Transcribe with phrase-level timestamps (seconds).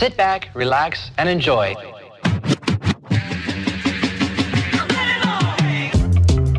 [0.00, 1.74] Sit back, relax, and enjoy.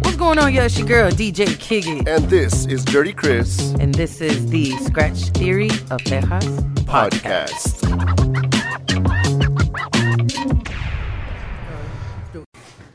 [0.04, 0.66] What's going on, yo?
[0.66, 2.08] It's your girl, DJ Kickit.
[2.08, 6.46] And this is Dirty Chris And this is the Scratch Theory of Tejas
[6.86, 7.82] podcast.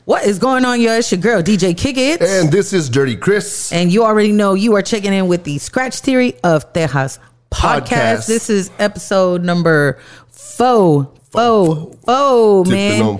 [0.05, 0.93] What is going on, yo?
[0.93, 2.21] It's your girl, DJ Kickit.
[2.21, 3.73] And this is Dirty Chris.
[3.73, 7.19] And you already know you are checking in with the Scratch Theory of Tejas
[7.51, 7.87] podcast.
[7.87, 8.27] Podcast.
[8.27, 9.99] This is episode number
[10.57, 11.13] four.
[11.29, 11.93] Four.
[12.05, 13.19] Four, man.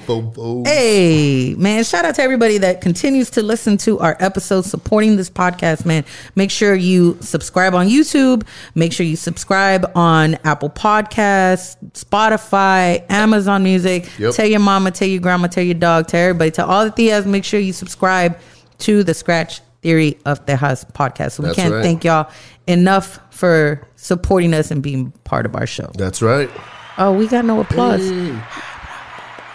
[0.66, 5.30] Hey, man, shout out to everybody that continues to listen to our episodes, supporting this
[5.30, 6.04] podcast, man.
[6.36, 8.48] Make sure you subscribe on YouTube.
[8.74, 14.10] Make sure you subscribe on Apple Podcasts, Spotify, Amazon Music.
[14.18, 14.34] Yep.
[14.34, 17.26] Tell your mama, tell your grandma, tell your dog, tell everybody, tell all the theas,
[17.26, 18.40] make sure you subscribe
[18.80, 21.34] to the Scratch Theory of Tejas podcast.
[21.34, 21.84] So we That's can't right.
[21.84, 22.32] thank y'all
[22.66, 25.92] enough for supporting us and being part of our show.
[25.94, 26.50] That's right.
[26.98, 28.08] Oh, we got no applause.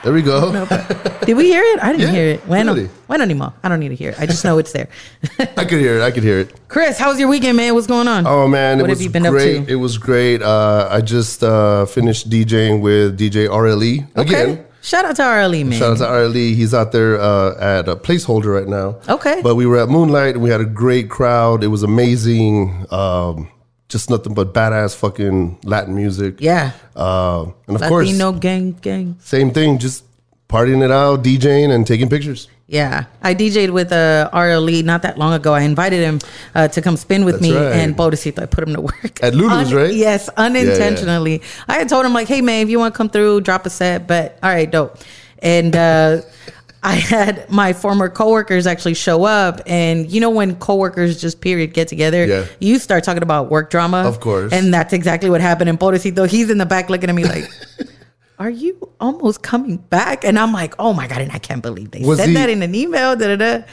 [0.05, 0.51] There we go.
[1.27, 1.81] Did we hear it?
[1.81, 2.47] I didn't Yeah, hear it.
[2.47, 2.91] Bueno, really.
[3.07, 3.53] bueno ni mo.
[3.63, 4.19] I don't need to hear it.
[4.21, 4.89] I just know it's there.
[5.57, 6.03] I could hear it.
[6.03, 6.69] I could hear it.
[6.69, 7.73] Chris, how was your weekend, man?
[7.75, 8.27] What's going on?
[8.27, 9.65] Oh man, it What have was you been up great.
[9.67, 9.73] to?
[9.73, 10.43] It was great.
[10.43, 14.65] Uh, I just uh, finished DJing with DJ RLE again.
[14.81, 15.79] Shout out to RLE, man.
[15.79, 16.57] Shout out to RLE.
[16.57, 18.99] He's out there uh, at a placeholder right now.
[19.09, 19.41] Okay.
[19.41, 21.63] But we were at Moonlight and we had a great crowd.
[21.63, 22.87] It was amazing.
[22.91, 23.49] Um,
[23.93, 26.37] just nothing but badass fucking Latin music.
[26.41, 26.73] yeah.
[26.97, 29.17] Uh, and of course, Latino gang, gang.
[29.21, 29.79] same thing.
[29.79, 30.05] Just
[30.49, 32.49] partying it out, DJing, and taking pictures.
[32.67, 33.05] Yeah.
[33.23, 35.53] I DJ'd with uh, RLE not that long ago.
[35.53, 36.21] I invited him
[36.55, 37.73] uh, to come spin with That's me, right.
[37.75, 39.23] and Bodicito, I put him to work.
[39.23, 39.93] At Lulu's, right?
[39.93, 41.43] Yes, unintentionally.
[41.69, 43.71] I had told him, like, hey, man, if you want to come through, drop a
[43.71, 44.97] set, but all right, dope.
[45.41, 46.23] And, uh,
[46.85, 51.75] I had my former coworkers actually show up, and you know when coworkers just period
[51.75, 52.45] get together, Yeah.
[52.59, 54.53] you start talking about work drama, Of course.
[54.53, 55.71] and that's exactly what happened.
[55.71, 57.49] And Pobrecito, he's in the back looking at me like,
[58.41, 61.93] "Are you almost coming back?" And I'm like, "Oh my god!" And I can't believe
[61.93, 63.15] they Was said he- that in an email.
[63.15, 63.65] Da, da, da.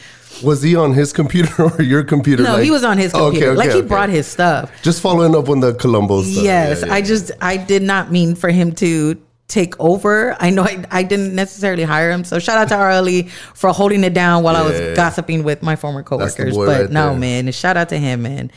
[0.43, 2.43] Was he on his computer or your computer?
[2.43, 3.51] No, like- he was on his oh, Okay, computer.
[3.53, 3.87] okay, like he okay.
[3.87, 4.71] brought his stuff.
[4.83, 6.43] Just following up on the Colombo stuff.
[6.43, 6.93] yes, Yeah, yeah.
[6.93, 9.19] I just I did not mean for him to
[9.49, 10.37] take over.
[10.39, 12.23] I know I, I didn't necessarily hire him.
[12.23, 15.75] So shout out to RLE for holding it down while I was gossiping with my
[15.75, 16.55] former coworkers.
[16.55, 17.19] But right no, there.
[17.19, 18.51] man, shout out to him, man.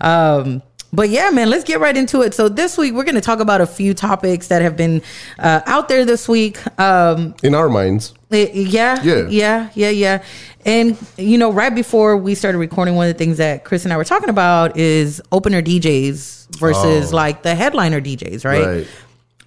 [0.00, 0.62] Um,
[0.92, 2.34] but yeah, man, let's get right into it.
[2.34, 5.02] So this week we're going to talk about a few topics that have been
[5.40, 6.58] uh, out there this week.
[6.78, 8.14] Um, in our minds.
[8.30, 9.26] Eh, yeah, Yeah.
[9.28, 10.22] yeah, yeah, yeah.
[10.64, 13.92] And you know, right before we started recording, one of the things that Chris and
[13.92, 17.16] I were talking about is opener DJs versus Oh.
[17.16, 18.64] like the headliner DJs, right?
[18.64, 18.86] Right.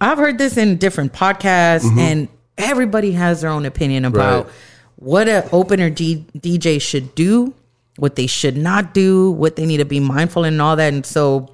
[0.00, 1.98] I've heard this in different podcasts, mm-hmm.
[1.98, 4.54] and everybody has their own opinion about Right.
[4.96, 7.54] what an opener D- DJ should do,
[7.96, 10.92] what they should not do, what they need to be mindful in, and all that.
[10.92, 11.50] And so,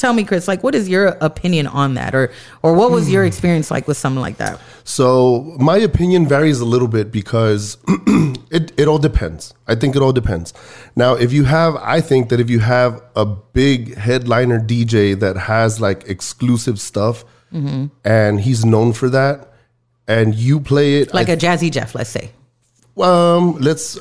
[0.00, 3.24] tell me, Chris, like, what is your opinion on that, or or what was your
[3.24, 4.60] experience like with something like that?
[4.84, 7.76] So my opinion varies a little bit because
[8.50, 9.54] it, it all depends.
[9.68, 10.52] I think it all depends.
[10.96, 15.36] Now, if you have, I think that if you have a big headliner DJ that
[15.36, 17.24] has like exclusive stuff
[18.04, 19.52] and he's known for that,
[20.06, 22.30] and you play it Like a Jazzy Jeff, let's say.
[22.96, 23.98] um let's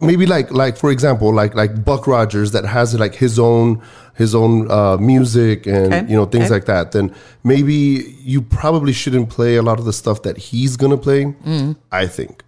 [0.00, 3.80] maybe like like for example like like buck rogers that has like his own
[4.14, 6.54] his own uh music and Okay, you know things okay.
[6.54, 7.14] like that then
[7.44, 11.76] maybe you probably shouldn't play a lot of the stuff that he's gonna play Mm.
[11.90, 12.42] i think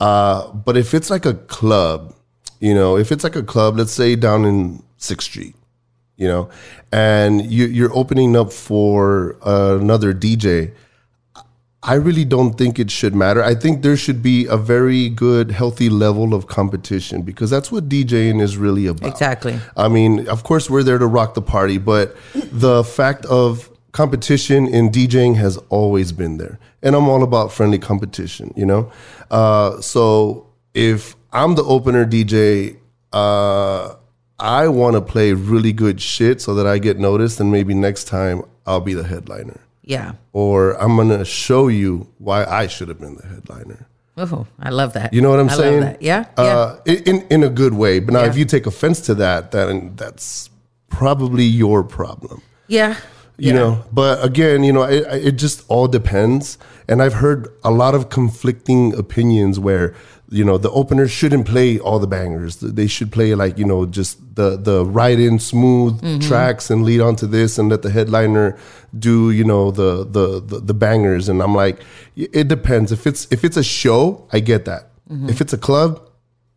[0.00, 2.14] uh but if it's like a club
[2.60, 5.54] you know if it's like a club let's say down in sixth street
[6.16, 6.48] you know
[6.92, 10.70] and you, you're opening up for another dj
[11.86, 13.40] I really don't think it should matter.
[13.44, 17.88] I think there should be a very good, healthy level of competition because that's what
[17.88, 19.08] DJing is really about.
[19.08, 19.60] Exactly.
[19.76, 24.66] I mean, of course, we're there to rock the party, but the fact of competition
[24.66, 26.58] in DJing has always been there.
[26.82, 28.90] And I'm all about friendly competition, you know?
[29.30, 32.78] Uh, so if I'm the opener DJ,
[33.12, 33.94] uh,
[34.40, 38.04] I want to play really good shit so that I get noticed, and maybe next
[38.04, 40.12] time I'll be the headliner Yeah.
[40.32, 43.86] or I'm gonna show you why I should have been the headliner.
[44.18, 45.12] Oh, I love that.
[45.14, 45.80] You know what I'm I love saying?
[45.80, 46.02] that.
[46.02, 46.24] Yeah.
[46.38, 46.44] yeah.
[46.44, 48.00] Uh, in in- in a good way.
[48.00, 48.30] But now, Yeah.
[48.30, 50.50] if you take offense to that, then that's
[50.88, 52.42] probably your problem.
[52.68, 52.96] yeah.
[53.38, 53.84] You know.
[53.92, 56.56] But again, you know, it, it just all depends.
[56.88, 59.92] And I've heard a lot of conflicting opinions where
[60.28, 62.56] you know the openers shouldn't play all the bangers.
[62.56, 66.28] They should play like you know just the the right in smooth Mm-hmm.
[66.28, 68.56] tracks and lead on to this, and let the headliner
[68.98, 71.28] do you know the the the, the bangers.
[71.28, 71.78] And I'm like,
[72.16, 72.92] it depends.
[72.92, 74.90] If it's if it's a show, I get that.
[75.10, 75.28] Mm-hmm.
[75.28, 76.00] If it's a club,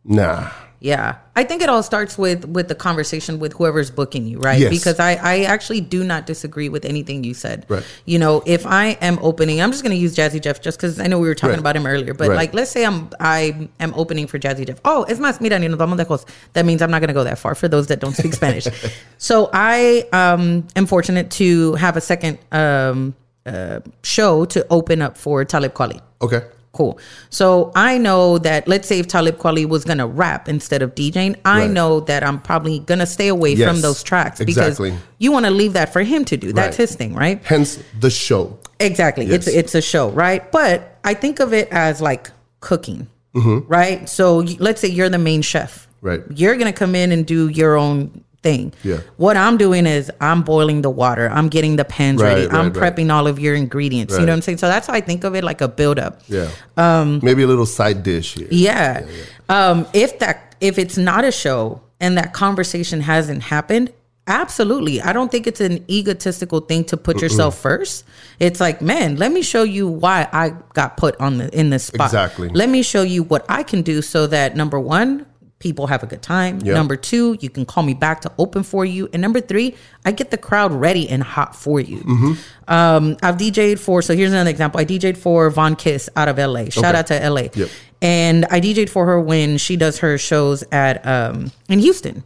[0.03, 0.49] nah.
[0.81, 4.57] Yeah, I think it all starts with with the conversation with whoever's booking you, right?
[4.61, 4.69] Yes.
[4.69, 7.65] Because I I actually do not disagree with anything you said.
[7.67, 7.83] Right.
[8.05, 10.97] You know, if I am opening, I'm just going to use Jazzy Jeff just because
[10.97, 11.59] I know we were talking Right.
[11.59, 12.13] about him earlier.
[12.13, 12.37] But Right.
[12.37, 14.79] like, let's say I'm I am opening for Jazzy Jeff.
[14.85, 16.25] Oh, es más, mira, ni nos vamos lejos.
[16.53, 18.67] That means I'm not going to go that far for those that don't speak Spanish.
[19.17, 23.15] So I um am fortunate to have a second um
[23.45, 25.99] uh, show to open up for Talib Kweli.
[26.21, 26.41] Okay.
[26.71, 26.99] Cool.
[27.31, 31.35] So I know that let's say if Talib Kweli was gonna rap instead of DJing,
[31.43, 31.71] I Right.
[31.71, 34.91] know that I'm probably gonna stay away Yes, from those tracks exactly.
[34.91, 36.53] because you want to leave that for him to do.
[36.53, 36.87] That's Right.
[36.89, 37.41] his thing, right?
[37.43, 38.57] Hence the show.
[38.79, 39.25] Exactly.
[39.25, 39.55] It's Yes.
[39.55, 40.49] it's a show, right?
[40.51, 42.29] But I think of it as like
[42.61, 43.59] cooking, Mm-hmm.
[43.67, 44.07] right?
[44.07, 46.21] So let's say you're the main chef, Right.
[46.33, 48.73] You're gonna come in and do your own thing.
[48.83, 49.01] Yeah.
[49.17, 51.29] What I'm doing is I'm boiling the water.
[51.29, 52.47] I'm getting the pans Right, ready.
[52.49, 52.95] I'm right, right.
[52.95, 54.13] prepping all of your ingredients.
[54.13, 54.59] You know what I'm saying?
[54.59, 56.21] So that's how I think of it, like a build up.
[56.27, 56.49] Yeah.
[56.77, 58.47] Um, Maybe a little side dish here.
[58.51, 59.05] Yeah.
[59.49, 63.91] Um, if that if it's not a show and that conversation hasn't happened,
[64.27, 65.01] absolutely.
[65.01, 68.05] I don't think it's an egotistical thing to put yourself first.
[68.39, 71.85] It's like, man, let me show you why I got put on the in this
[71.85, 72.07] spot.
[72.07, 72.49] Exactly.
[72.49, 75.25] Let me show you what I can do so that number one,
[75.59, 76.59] people have a good time.
[76.63, 76.73] Yeah.
[76.73, 79.09] Number two, you can call me back to open for you.
[79.11, 79.75] And number three,
[80.05, 81.97] I get the crowd ready and hot for you.
[81.99, 82.33] Mm-hmm.
[82.73, 84.79] Um, I've DJ'd for, so here's another example.
[84.79, 86.69] I DJ'd for Von Kiss out of LA.
[86.69, 86.97] Shout Okay.
[86.97, 87.47] out to LA.
[87.53, 87.69] Yep.
[88.01, 92.23] And I DJ'd for her when she does her shows at um in Houston.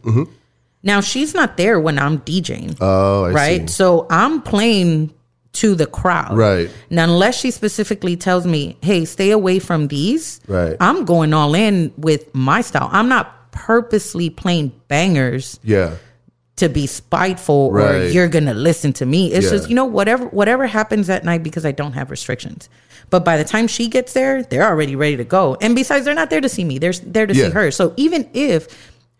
[0.84, 2.74] Now she's not there when I'm DJing.
[2.74, 2.82] Mm-hmm.
[2.84, 3.68] Oh, I right?
[3.68, 3.74] see.
[3.74, 5.12] So I'm playing
[5.54, 6.36] to the crowd.
[6.36, 6.70] Right.
[6.90, 10.76] Now unless she specifically tells me, hey, stay away from these, Right.
[10.80, 12.88] I'm going all in with my style.
[12.92, 15.92] I'm not purposely playing bangers Yeah.
[16.56, 18.12] to be spiteful or Right.
[18.12, 19.32] you're gonna listen to me.
[19.32, 19.52] It's Yeah.
[19.52, 22.68] just you know whatever whatever happens that night because I don't have restrictions.
[23.10, 25.56] But by the time she gets there, they're already ready to go.
[25.60, 27.46] And besides, they're not there to see me; they're there to Yeah.
[27.46, 27.70] see her.
[27.70, 28.66] So even if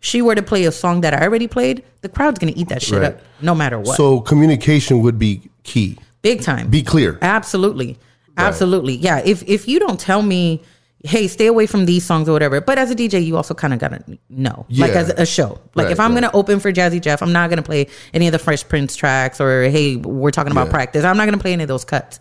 [0.01, 2.81] she were to play a song that I already played, the crowd's gonna eat that
[2.81, 3.07] shit Right.
[3.07, 3.95] up no matter what.
[3.95, 5.97] So communication would be key.
[6.25, 6.69] Big time.
[6.69, 7.19] Be clear.
[7.21, 7.97] Absolutely.
[8.37, 8.95] Absolutely.
[8.95, 9.21] Yeah.
[9.23, 10.63] If if you don't tell me,
[11.03, 12.59] hey, stay away from these songs or whatever.
[12.61, 14.65] But as a DJ, you also kind of gotta know.
[14.71, 15.59] Like as a show.
[15.75, 16.21] Like Right, if I'm right.
[16.21, 19.39] gonna open for Jazzy Jeff, I'm not gonna play any of the Fresh Prince tracks
[19.39, 20.71] or hey, we're talking about Yeah.
[20.73, 21.05] practice.
[21.05, 22.17] I'm not gonna play any of those cuts.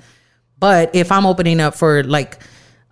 [0.61, 2.39] But if I'm opening up for like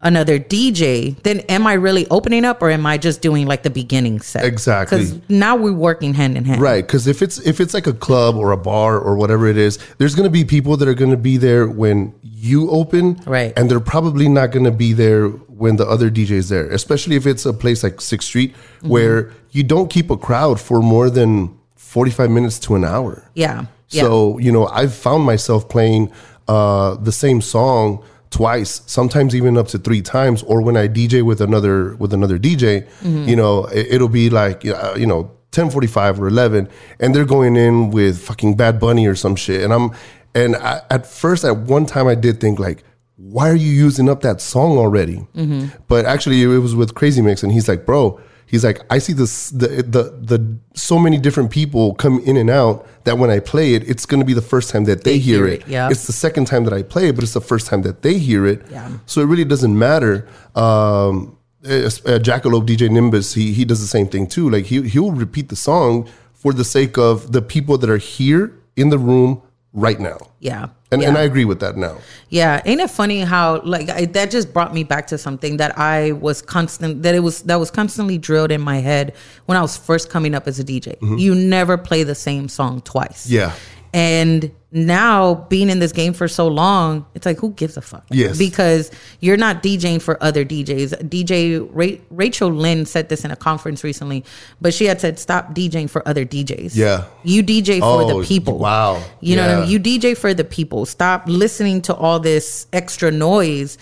[0.03, 3.71] another DJ, then am I really opening up or am I just doing like the
[3.71, 4.45] beginning set?
[4.45, 4.99] Exactly.
[4.99, 6.61] Because now we're working hand in hand.
[6.61, 9.57] Right, because if it's if it's like a club or a bar or whatever it
[9.57, 13.53] is, there's gonna be people that are gonna be there when you open, Right.
[13.57, 16.69] And they're probably not gonna be there when the other DJ is there.
[16.71, 18.89] Especially if it's a place like Sixth Street Mm-hmm.
[18.89, 23.23] where you don't keep a crowd for more than forty five minutes to an hour.
[23.35, 23.67] Yeah.
[23.91, 24.03] Yeah.
[24.03, 26.11] So you know, I've found myself playing
[26.49, 28.03] uh, the same song
[28.33, 30.43] twice, sometimes even up to three times.
[30.43, 33.29] Or when I DJ with another with another DJ, Mm-hmm.
[33.29, 36.69] you know, it, it'll be like uh, you know ten forty five or eleven,
[36.99, 39.93] and they're going in with fucking Bad Bunny or some shit, and I'm
[40.35, 42.83] and I, at first at one time I did think like.
[43.17, 45.19] Why are you using up that song already?
[45.37, 45.67] Mm-hmm.
[45.87, 48.19] But actually, it was with Crazy Mix, and he's like, "Bro,
[48.53, 52.51] He's like, I see this the the the so many different people come in and
[52.51, 55.47] out that when I play it, it's gonna be the first time that they, hear,
[55.47, 55.63] hear it.
[55.63, 55.89] it, yeah.
[55.91, 58.19] It's the second time that I play it, but it's the first time that they
[58.19, 58.61] hear it.
[58.71, 58.91] Yeah.
[59.07, 60.29] So it really doesn't matter.
[60.55, 64.51] Um, uh, Jackalope DJ Nimbus, he he does the same thing too.
[64.51, 68.53] Like he he'll repeat the song for the sake of the people that are here
[68.77, 69.41] in the room
[69.73, 70.19] right now.
[70.41, 70.69] Yeah.
[70.91, 71.09] And yeah.
[71.09, 71.99] and I agree with that now.
[72.29, 75.79] Yeah, ain't it funny how like I, that just brought me back to something that
[75.79, 79.15] I was constant that it was that was constantly drilled in my head
[79.47, 80.97] when I was first coming up as a DJ.
[81.19, 83.27] You never play the same song twice.
[83.27, 83.35] Mm-hmm.
[83.35, 83.55] Yeah.
[83.95, 88.07] And now being in this game for so long, it's like who gives a fuck?
[88.11, 88.39] Yes.
[88.39, 91.11] Because you're not DJing for other DJs.
[91.11, 94.25] DJ Ra- Rachel Lynn said this in a conference recently,
[94.63, 96.75] but she had said stop DJing for other DJs.
[96.75, 97.05] Yeah.
[97.23, 98.59] You DJ for Oh, the people.
[98.59, 99.03] wow.
[99.21, 99.71] You know what I mean?
[99.71, 100.87] You DJ for the people.
[100.87, 103.77] Stop listening to all this extra noise.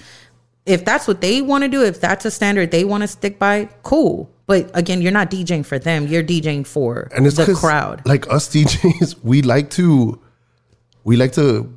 [0.67, 3.39] If that's what they want to do, if that's a standard they want to stick
[3.39, 4.29] by, cool.
[4.51, 6.09] But again, you're not DJing for them.
[6.09, 8.03] You're DJing for and it's the crowd.
[8.05, 10.21] Like us DJs, we like to
[11.05, 11.73] we like to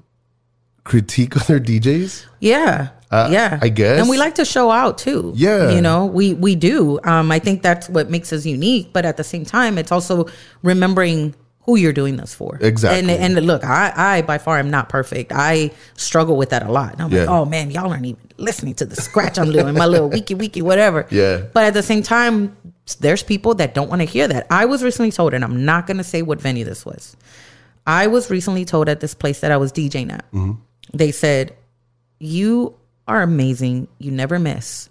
[0.84, 2.26] critique other DJs.
[2.40, 2.90] Yeah.
[3.12, 3.60] Uh, yeah.
[3.62, 4.00] I guess.
[4.00, 5.34] And we like to show out too.
[5.36, 5.70] Yeah.
[5.70, 7.00] You know, we we do.
[7.04, 10.26] Um I think that's what makes us unique, but at the same time it's also
[10.64, 12.58] remembering who you're doing this for.
[12.62, 13.14] Exactly.
[13.14, 15.32] And and look, I I by far am not perfect.
[15.34, 17.00] I struggle with that a lot.
[17.00, 20.10] I'm like, "Oh man, y'all aren't even listening to the scratch I'm doing, my little
[20.18, 21.44] wiki wiki whatever." Yeah.
[21.54, 22.56] But at the same time,
[23.00, 24.48] there's people that don't want to hear that.
[24.50, 27.16] I was recently told and I'm not going to say what venue this was.
[27.88, 30.26] I was recently told at this place that I was DJing at.
[30.32, 30.54] Mm-hmm.
[30.94, 31.56] They said,
[32.20, 32.76] "You
[33.08, 33.88] are amazing.
[34.00, 34.90] You never miss,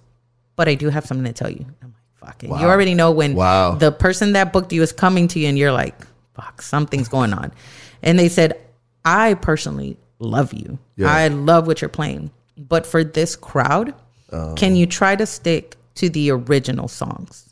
[0.57, 2.43] but I do have something to tell you." I'm like, fuck.
[2.43, 3.77] And you already know when Wow.
[3.77, 5.95] the person that booked you is coming to you and you're like,
[6.35, 7.53] fuck, something's going on.
[8.03, 8.61] And they said,
[9.05, 10.79] I personally love you.
[10.97, 11.09] Yeah.
[11.13, 12.31] I love what you're playing.
[12.57, 13.95] But for this crowd,
[14.35, 14.55] Oh.
[14.57, 17.52] can you try to stick to the original songs?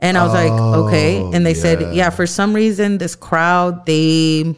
[0.00, 1.18] And I was like, okay.
[1.20, 1.62] And they Oh, yeah.
[1.62, 4.54] said, yeah, for some reason, this crowd, they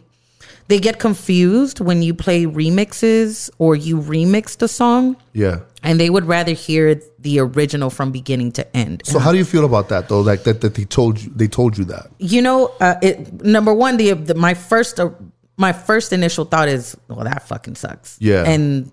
[0.68, 5.60] they get confused when you play remixes or you remix the song Yeah.
[5.84, 9.02] and they would rather hear the original from beginning to end.
[9.04, 10.20] So how do you feel about that though?
[10.20, 12.10] Like that that they told you they told you that.
[12.18, 15.10] you know, uh, it number one, the, the my first uh,
[15.56, 18.16] my first initial thought is, well, that fucking sucks.
[18.20, 18.42] Yeah.
[18.44, 18.90] and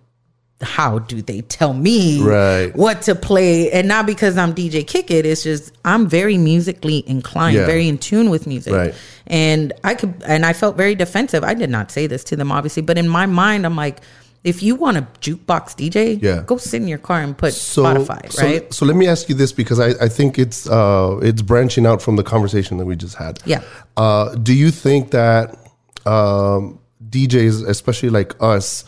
[0.63, 2.75] how do they tell me Right.
[2.75, 3.71] what to play?
[3.71, 7.65] And not because I'm DJ Kickit, it's just I'm very musically inclined, Yeah.
[7.65, 8.73] very in tune with music.
[8.73, 8.93] Right.
[9.27, 11.43] And I could, and I felt very defensive.
[11.43, 13.99] I did not say this to them, obviously, but in my mind, I'm like,
[14.43, 16.43] if you want a jukebox DJ, Yeah.
[16.45, 18.73] go sit in your car and put So, Spotify, so, right?
[18.73, 22.01] so let me ask you this because I, I think it's uh, it's branching out
[22.01, 23.39] from the conversation that we just had.
[23.45, 23.61] Yeah.
[23.95, 25.55] Uh, do you think that
[26.05, 26.79] um,
[27.09, 28.83] DJs, especially like us,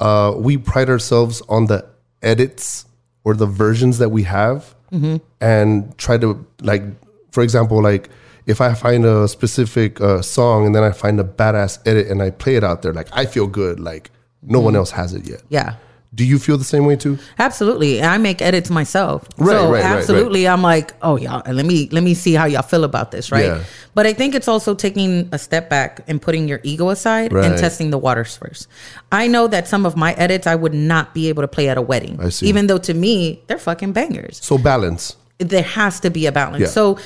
[0.00, 1.86] uh, we pride ourselves on the
[2.22, 2.86] edits
[3.24, 5.16] or the versions that we have, Mm-hmm.
[5.40, 6.82] and try to like,
[7.30, 8.08] for example, like
[8.46, 12.20] if I find a specific uh, song and then I find a badass edit and
[12.20, 14.10] I play it out there, like I feel good, like
[14.42, 15.38] no one else has it yet.
[15.42, 15.54] Mm-hmm.
[15.54, 15.74] Yeah.
[16.12, 17.18] Do you feel the same way too?
[17.38, 18.02] Absolutely.
[18.02, 19.28] I make edits myself.
[19.38, 19.84] Right, so right, right, right.
[19.84, 23.30] absolutely I'm like, oh y'all let me let me see how y'all feel about this,
[23.30, 23.44] right?
[23.44, 23.64] Yeah.
[23.94, 27.56] But I think it's also taking a step back and putting your ego aside and
[27.58, 28.66] testing the waters first.
[29.12, 31.78] I know that some of my edits I would not be able to play at
[31.78, 32.18] a wedding.
[32.20, 32.46] I see.
[32.46, 34.40] Even though to me, they're fucking bangers.
[34.42, 35.16] So balance.
[35.38, 36.60] There has to be a balance.
[36.60, 36.66] Yeah.
[36.66, 36.98] So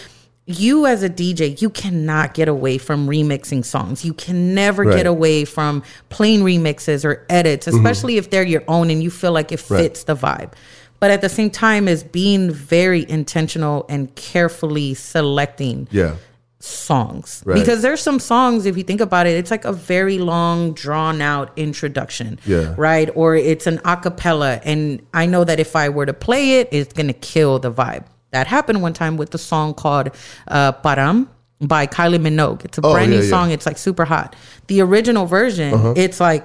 [0.47, 4.05] you as a DJ, you cannot get away from remixing songs.
[4.05, 4.97] You can never Right.
[4.99, 7.77] get away from plain remixes or edits, mm-hmm.
[7.77, 9.81] especially if they're your own and you feel like it Right.
[9.81, 10.53] fits the vibe.
[11.01, 16.13] But at the same time, is being very intentional and carefully selecting Yeah.
[16.61, 17.59] songs Right.
[17.59, 21.21] because there's some songs if you think about it it's like a very long drawn
[21.21, 22.73] out introduction Yeah.
[22.79, 26.69] right or it's an acapella and i know that if i were to play it
[26.73, 30.09] it's going to kill the vibe that happened one time with the song called
[30.49, 31.26] uh, padam
[31.61, 33.31] by kylie minogue it's a Oh, brand yeah, new yeah.
[33.35, 34.37] song it's like super hot
[34.73, 35.95] the original version Uh-huh.
[36.05, 36.45] it's like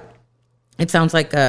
[0.78, 1.46] it sounds like a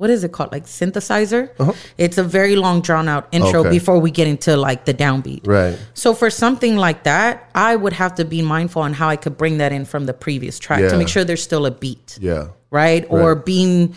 [0.00, 1.72] what is it called like synthesizer Uh-huh.
[2.04, 3.70] it's a very long drawn out intro Okay.
[3.78, 5.78] before we get into like the downbeat Right.
[6.02, 9.36] so for something like that, I would have to be mindful on how I could
[9.42, 10.90] bring that in from the previous track Yeah.
[10.92, 12.44] to make sure there's still a beat, Yeah.
[12.80, 13.02] right?
[13.08, 13.94] Or being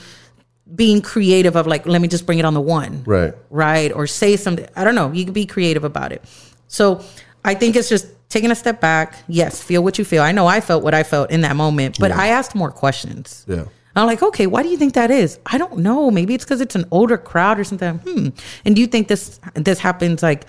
[0.75, 3.33] being creative of like, let me just bring it on the one, Right.
[3.49, 3.91] right?
[3.91, 4.67] Or say something.
[4.75, 5.11] I don't know.
[5.11, 6.23] You can be creative about it.
[6.67, 7.03] So
[7.43, 9.15] I think it's just taking a step back.
[9.27, 10.21] Yes, feel what you feel.
[10.21, 13.45] I know I felt what I felt in that moment, but I asked more questions.
[13.47, 13.65] Yeah.
[13.95, 15.39] I'm like, okay, why do you think that is?
[15.47, 16.11] I don't know.
[16.11, 17.97] Maybe it's because it's an older crowd or something.
[17.97, 18.27] Hmm.
[18.63, 20.45] And do you think this this happens like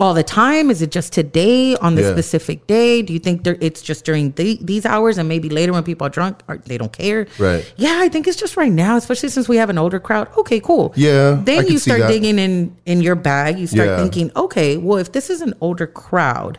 [0.00, 0.70] all the time?
[0.70, 2.12] Is it just today on this Yeah.
[2.12, 3.00] specific day?
[3.02, 6.04] Do you think there, it's just during the, these hours and maybe later when people
[6.06, 7.26] are drunk or they don't care?
[7.38, 7.64] Right.
[7.76, 10.28] Yeah, I think it's just right now, especially since we have an older crowd.
[10.36, 10.92] Okay, cool.
[10.96, 13.58] Yeah, Then you start digging in in your bag.
[13.58, 13.96] You start Yeah.
[13.98, 16.58] thinking, okay, well, if this is an older crowd,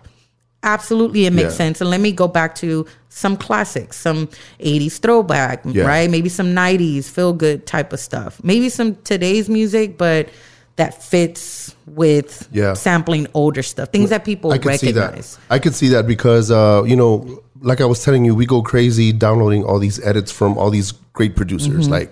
[0.63, 1.57] absolutely it makes Yeah.
[1.57, 1.81] sense.
[1.81, 6.09] And let me go back to some classics, some 80s throwback, right?
[6.09, 8.39] Maybe some 90s feel good type of stuff.
[8.43, 10.29] Maybe some today's music, but
[10.77, 12.73] that fits with Yeah.
[12.73, 15.35] sampling older stuff, things that people I recognize.
[15.37, 15.39] that.
[15.49, 18.61] I could see that because uh, you know, like I was telling you, we go
[18.61, 22.11] crazy downloading all these edits from all these great producers like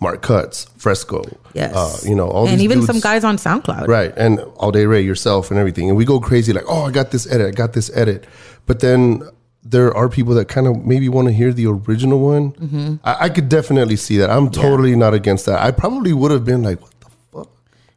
[0.00, 1.22] Mark Cuts, Fresco.
[1.22, 1.58] Mm-hmm.
[1.58, 1.74] Yes.
[1.74, 2.52] Uh, you know, all these.
[2.52, 3.86] and even dudes- some guys on SoundCloud.
[3.88, 4.12] Right.
[4.16, 5.88] And All Day Ray, yourself, and everything.
[5.88, 8.24] And we go crazy like, oh, I got this edit, I got this edit.
[8.66, 9.22] But then
[9.62, 12.52] there are people that kind of maybe want to hear the original one.
[12.52, 12.94] Mm-hmm.
[13.04, 14.30] I, I could definitely see that.
[14.30, 15.60] I'm totally not against that.
[15.60, 16.92] I probably would have been like, what?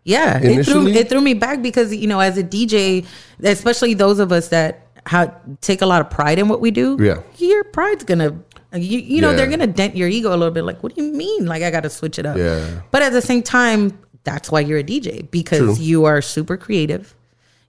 [0.08, 3.06] Yeah, it threw it threw me back because you know, as a DJ,
[3.44, 6.98] especially those of us that ha take a lot of pride in what we do.
[7.00, 7.20] Yeah.
[7.38, 8.30] your pride's gonna,
[8.74, 9.36] you, you know, Yeah.
[9.38, 10.64] they're gonna dent your ego a little bit.
[10.64, 11.46] Like, what do you mean?
[11.46, 12.38] Like, I got to switch it up.
[12.38, 12.82] Yeah.
[12.92, 15.84] But at the same time, that's why you're a DJ because True.
[15.84, 17.14] you are super creative.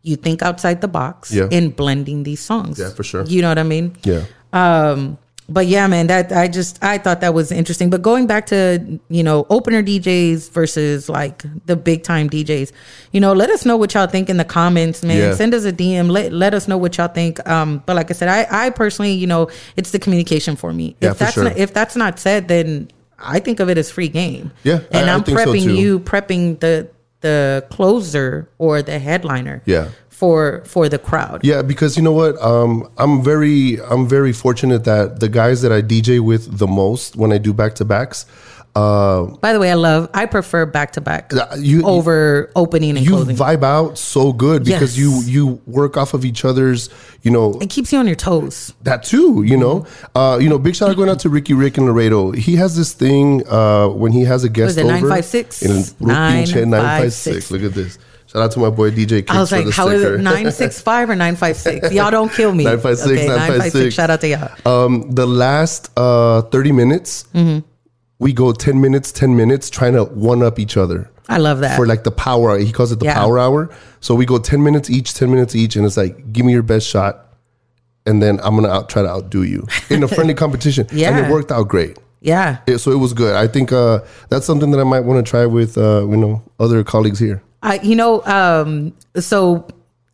[0.02, 1.48] You think outside the box Yeah.
[1.50, 2.78] in blending these songs.
[2.78, 3.24] Yeah, for sure.
[3.26, 3.96] You know what I mean?
[4.04, 4.22] Yeah.
[4.52, 5.18] Um,
[5.48, 7.88] but yeah, man, that I just I thought that was interesting.
[7.88, 12.70] But going back to you know opener DJs versus like the big time DJs,
[13.12, 15.16] you know, let us know what y'all think in the comments, man.
[15.16, 15.34] Yeah.
[15.34, 16.10] Send us a DM.
[16.10, 17.46] Let let us know what y'all think.
[17.48, 20.96] Um, but like I said, I I personally, you know, it's the communication for me.
[21.00, 21.44] Yeah, if for that's sure.
[21.44, 24.52] not, if that's not said, then I think of it as free game.
[24.64, 25.74] Yeah, and I- am so prepping too.
[25.74, 26.90] you, prepping the
[27.20, 29.62] the closer or the headliner.
[29.64, 29.88] Yeah.
[30.18, 31.38] For for the crowd.
[31.44, 32.34] Yeah, because you know what?
[32.42, 37.14] Um, I'm very, I'm very fortunate that the guys that I DJ with the most
[37.14, 38.26] when I do back to backs,
[38.74, 40.08] By the way, I love.
[40.14, 43.36] I prefer back to back Uh, over opening and you closing.
[43.36, 45.02] vibe out so good because Yes.
[45.02, 46.88] you you work off of each other's
[47.22, 48.72] you know it keeps you on your toes.
[48.84, 49.84] that too you know
[50.14, 52.76] uh you know big shout out going out to ricky rick and laredo he has
[52.76, 55.62] this thing uh when he has a guest it, over 956?
[55.62, 57.50] in puro pinche 956 956.
[57.50, 57.98] look at this
[58.38, 60.20] shout out to my boy dj Kicks I was for like, the how is it
[60.20, 61.90] nine six five or nine five six?
[61.92, 62.64] Y'all don't kill me.
[62.64, 63.94] 956, Okay, 956.
[63.94, 64.82] Shout out to y'all.
[64.84, 67.66] um the last uh 30 minutes Mm-hmm.
[68.18, 71.76] we go 10 minutes 10 minutes trying to one up each other I love that.
[71.76, 72.58] for like the power hour.
[72.58, 73.14] He calls it the Yeah.
[73.14, 73.68] power hour.
[74.00, 76.62] So we go 10 minutes each, 10 minutes each, and it's like, give me your
[76.62, 77.26] best shot.
[78.06, 80.86] And then I'm gonna out, try to outdo you in a friendly competition.
[80.90, 81.10] yeah.
[81.14, 81.98] And it worked out great.
[82.22, 82.58] yeah.
[82.66, 83.34] It- so it was good.
[83.34, 86.40] I think uh, that's something that I might want to try with uh, you know
[86.58, 87.42] other colleagues here.
[87.62, 89.66] I, you know, um, so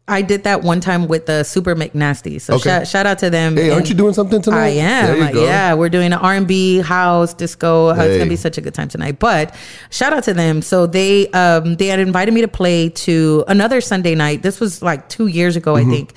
[0.06, 2.40] I did that one time with the Super McNasty.
[2.40, 2.64] So Okay.
[2.64, 3.56] shout, shout out to them.
[3.56, 4.64] Hey, aren't And you doing something tonight?
[4.64, 5.06] I am.
[5.06, 5.44] There you go.
[5.44, 7.88] Yeah, we're doing an R and B house disco.
[7.88, 9.18] Uh, It's gonna be such a good time tonight.
[9.18, 9.54] But
[9.90, 10.60] shout out to them.
[10.62, 14.42] So they um they had invited me to play to another Sunday night.
[14.42, 15.90] This was like two years ago, Mm-hmm.
[15.90, 16.14] I think.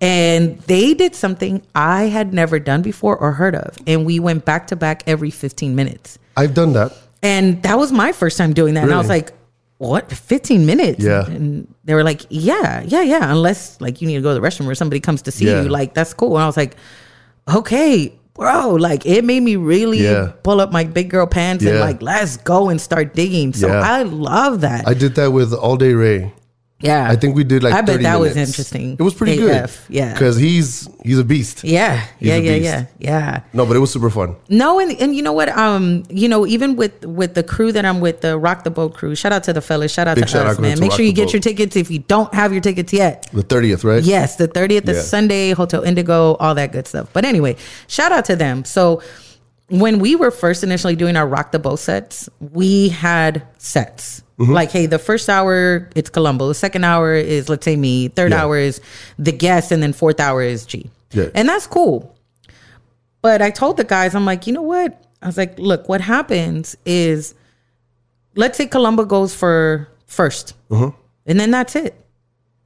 [0.00, 3.76] And they did something I had never done before or heard of.
[3.86, 6.18] And we went back to back every 15 minutes.
[6.36, 6.92] I've done that.
[7.20, 8.84] And that was my first time doing that.
[8.84, 9.32] And I was like,
[9.78, 10.10] what?
[10.12, 11.02] 15 minutes?
[11.02, 11.24] Yeah.
[11.26, 13.30] And they were like, yeah, yeah, yeah.
[13.32, 15.62] Unless like you need to go to the restroom or somebody comes to see Yeah.
[15.62, 15.68] you.
[15.68, 16.36] Like, that's cool.
[16.36, 16.76] And I was like,
[17.48, 18.70] okay, bro.
[18.74, 20.32] Like, it made me really Yeah.
[20.42, 23.52] pull up my big girl pants and like, let's go and start digging.
[23.52, 23.80] So Yeah.
[23.80, 24.86] I love that.
[24.86, 26.32] I did that with All Day Ray.
[26.80, 27.08] Yeah.
[27.10, 27.74] I think we did like.
[27.74, 28.92] I bet 30 that was interesting.
[28.92, 29.94] It was pretty AF, good.
[29.96, 30.12] yeah.
[30.12, 31.64] because he's he's a beast.
[31.64, 32.06] yeah.
[32.18, 32.36] He's Yeah.
[32.36, 32.54] Yeah.
[32.54, 32.86] Yeah.
[32.98, 33.40] Yeah.
[33.52, 34.36] No, but it was super fun.
[34.48, 35.48] No, and and you know what?
[35.48, 38.94] Um, you know, even with with the crew that I'm with, the Rock the Boat
[38.94, 39.14] crew.
[39.14, 39.92] Shout out to the fellas.
[39.92, 40.78] Shout out Big to shout us, out man.
[40.78, 41.32] Make sure you get Boat.
[41.34, 43.28] your tickets if you don't have your tickets yet.
[43.32, 44.02] The thirtieth, right?
[44.02, 45.02] Yes, the 30th is Yeah.
[45.02, 47.08] Sunday, Hotel Indigo, all that good stuff.
[47.12, 47.56] But anyway,
[47.88, 48.64] shout out to them.
[48.64, 49.02] So
[49.68, 54.22] when we were first initially doing our Rock the Boat sets, we had sets.
[54.38, 54.52] Mm-hmm.
[54.52, 58.30] Like, hey, the first hour it's Colombo, the second hour is let's say me, third
[58.30, 58.44] Yeah.
[58.44, 58.80] hour is
[59.18, 60.88] the guest, and then fourth hour is G.
[61.12, 61.28] Yeah.
[61.34, 62.14] And that's cool.
[63.20, 65.02] But I told the guys, I'm like, you know what?
[65.20, 67.34] I was like, look, what happens is
[68.36, 70.90] let's say Colombo goes for 1st Uh-huh.
[71.26, 71.94] and then that's it.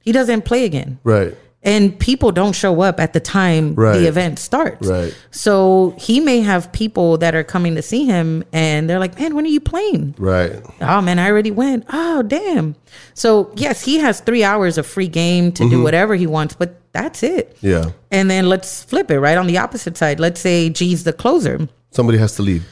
[0.03, 1.35] He doesn't play again Right.
[1.63, 3.97] And people don't show up at the time Right.
[3.97, 4.87] the event starts.
[4.87, 5.15] Right.
[5.31, 9.33] So he may have people that are coming to see him and they're like, man,
[9.35, 10.15] when are you playing?
[10.17, 10.61] Right.
[10.81, 11.85] Oh man, I already went.
[11.91, 12.75] Oh damn.
[13.13, 16.79] So yes, he has three hours of free game to do whatever he wants, but
[16.91, 17.55] that's it.
[17.57, 17.67] Mm-hmm.
[17.67, 17.91] Yeah.
[18.11, 20.19] And then let's flip it right on the opposite side.
[20.19, 21.67] Let's say G's the closer.
[21.91, 22.65] Somebody has to leave.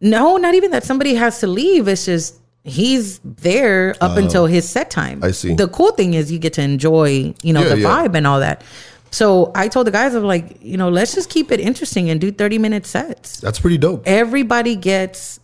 [0.00, 1.88] No, not even that somebody has to leave.
[1.88, 2.36] It's just
[2.68, 5.22] he's there up until his set time.
[5.24, 5.54] I see.
[5.54, 7.88] The cool thing is you get to enjoy, you know, Yeah, the yeah.
[7.88, 8.62] vibe and all that.
[9.10, 12.20] So I told the guys, I'm like, you know, let's just keep it interesting and
[12.20, 13.40] do 30 minute sets.
[13.40, 14.02] That's pretty dope.
[14.06, 15.40] Everybody gets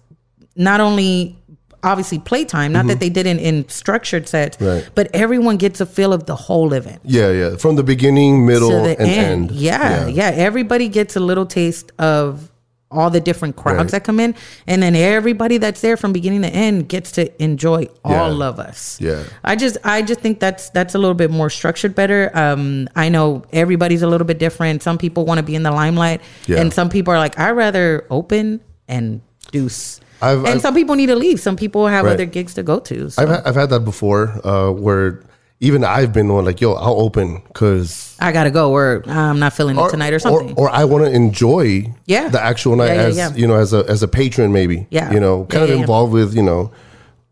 [0.54, 1.38] not only
[1.82, 4.66] obviously playtime, not that they didn't in structured sets, Mm-hmm.
[4.66, 4.88] Right.
[4.94, 7.56] but everyone gets a feel of the whole event Yeah, yeah.
[7.56, 9.50] From the beginning, middle, the and end.
[9.50, 9.50] end.
[9.52, 12.50] Yeah, yeah, Everybody gets a little taste of
[12.94, 13.90] all the different crowds Right.
[13.90, 14.34] that come in,
[14.66, 18.46] and then everybody that's there from beginning to end gets to enjoy all Yeah.
[18.48, 18.98] of us.
[19.00, 19.22] Yeah.
[19.42, 22.30] I just, I just think that's that's a little bit more structured, better.
[22.34, 24.82] Um, I know everybody's a little bit different.
[24.82, 26.60] Some people want to be in the limelight, Yeah.
[26.60, 29.20] and some people are like, I rather open and
[29.52, 30.00] deuce.
[30.22, 31.40] I've- and I've- some people need to leave.
[31.40, 32.12] Some people have Right.
[32.14, 33.10] other gigs to go to.
[33.10, 35.20] So I've I've had that before, uh, where
[35.60, 39.38] even I've been one like, yo, I'll open because I gotta go, or uh, I'm
[39.38, 40.54] not feeling it tonight, or something.
[40.56, 42.28] or, I want to enjoy Yeah.
[42.28, 45.12] the actual night Yeah, yeah, as you know as a as a patron maybe Yeah.
[45.12, 46.70] you know kind of involved with you know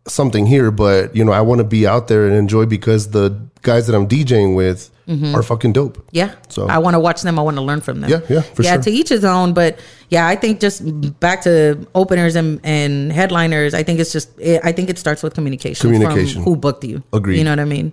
[0.09, 3.39] something here but you know I want to be out there and enjoy because the
[3.63, 4.91] guys that I'm DJing with
[5.35, 6.35] are fucking dope Yeah.
[6.49, 7.39] So- I want to watch them.
[7.39, 8.09] I want to learn from them.
[8.09, 8.83] Yeah, yeah, for yeah, sure.
[8.85, 9.53] to each his own.
[9.53, 10.81] But yeah, I think just
[11.21, 15.23] back to openers and, and headliners, I think it's just, it, I think it starts
[15.23, 15.91] with communication.
[15.91, 16.43] Communication.
[16.43, 17.03] From who booked you.
[17.13, 17.37] Agreed.
[17.37, 17.93] You know what I mean?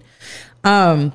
[0.63, 1.11] Um,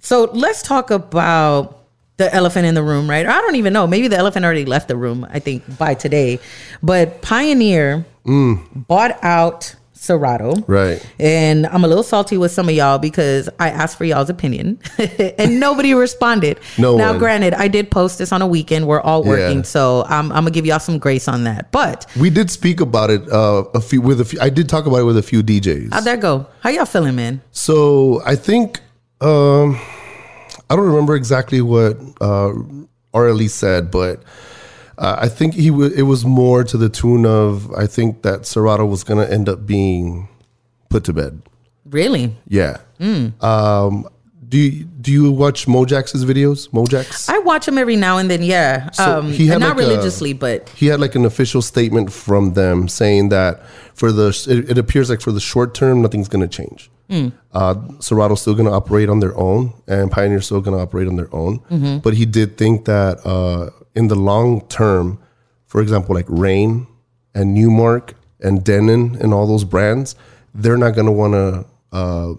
[0.00, 1.84] so let's talk about
[2.18, 3.26] the elephant in the room, right?
[3.26, 3.88] I don't even know.
[3.88, 6.38] Maybe the elephant already left the room, I think, by today.
[6.80, 10.54] But Pioneer bought out Serato.
[10.66, 11.04] Right.
[11.18, 14.78] And I'm a little salty with some of y'all because I asked for y'all's opinion
[15.38, 16.60] and nobody responded.
[16.78, 17.18] No Now, one.
[17.18, 18.86] granted, I did post this on a weekend.
[18.86, 19.58] We're all working.
[19.58, 19.62] Yeah.
[19.62, 21.72] So I'm, I'm going to give y'all some grace on that.
[21.72, 24.86] But we did speak about it uh, a few with a few I did talk
[24.86, 26.46] about it with a few DJs how'd that go?
[26.60, 27.42] How y'all feeling, man?
[27.50, 28.80] So I think
[29.20, 29.78] um,
[30.70, 32.52] I don't remember exactly what uh,
[33.14, 34.22] RLE said, but
[34.98, 38.44] uh, I think he w- it was more to the tune of I think that
[38.46, 40.28] Serato was going to end up being
[40.90, 41.40] put to bed.
[41.86, 42.36] Really?
[42.48, 42.78] Yeah.
[43.40, 44.08] Um,
[44.48, 46.70] do you do you watch Mojaxx's videos?
[46.70, 47.28] Mojax.
[47.28, 48.42] I watch them every now and then.
[48.42, 51.60] Yeah, So um, he had not like a- religiously, but he had like an official
[51.62, 53.62] statement from them saying that
[53.94, 56.90] for the it, it appears like for the short term nothing's going to change.
[57.54, 61.08] Uh, Serato's still going to operate on their own, and Pioneer's still going to operate
[61.08, 62.00] on their own.
[62.02, 65.18] But he did think that uh, in the long term,
[65.66, 66.86] for example, like Rane
[67.34, 70.14] and Numark and Denon and all those brands,
[70.54, 72.34] they're not going to want to uh,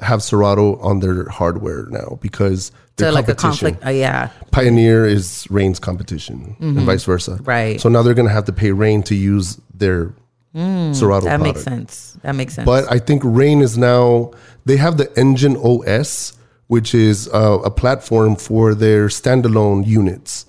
[0.00, 3.84] have Serato on their hardware now because they're so like a conflict.
[3.84, 7.32] Uh, yeah, Pioneer is Rane's competition and vice versa.
[7.32, 7.44] Mm-hmm.
[7.44, 7.80] Right.
[7.80, 10.14] So now they're going to have to pay Rane to use their
[10.54, 11.42] Serato that product.
[11.42, 12.18] makes sense.
[12.22, 12.66] That makes sense.
[12.66, 14.32] But I think Rane is now,
[14.64, 16.36] they have the Engine OS,
[16.66, 20.46] which is uh, a platform for their standalone units,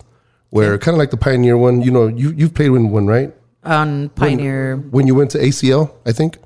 [0.50, 3.34] where kind of like the Pioneer one, you know, you, you've played in one, right?
[3.64, 4.78] on Pioneer.
[4.78, 6.38] When you went to ACL, I think.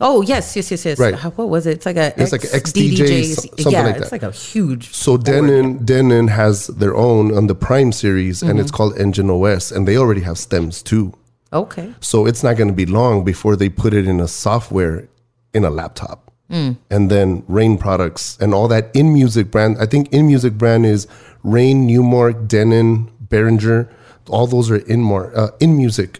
[0.00, 0.98] Oh yes, yes, yes, yes.
[0.98, 1.14] Right.
[1.36, 1.72] What was it?
[1.72, 4.94] It's like a It's like a XDJ, something yeah, like it's like a huge.
[4.94, 8.60] So Denon, Denon has their own on the Prime series, and Mm-hmm.
[8.60, 11.12] it's called Engine OS, and they already have stems too.
[11.52, 11.92] Okay.
[12.00, 15.08] So it's not going to be long before they put it in a software
[15.52, 16.22] in a laptop.
[16.48, 19.78] And then Rane products and all that inMusic brand.
[19.80, 21.08] I think inMusic brand is
[21.42, 23.88] Rane, Numark, Denon, Behringer.
[24.28, 26.12] All those are in more uh, inMusic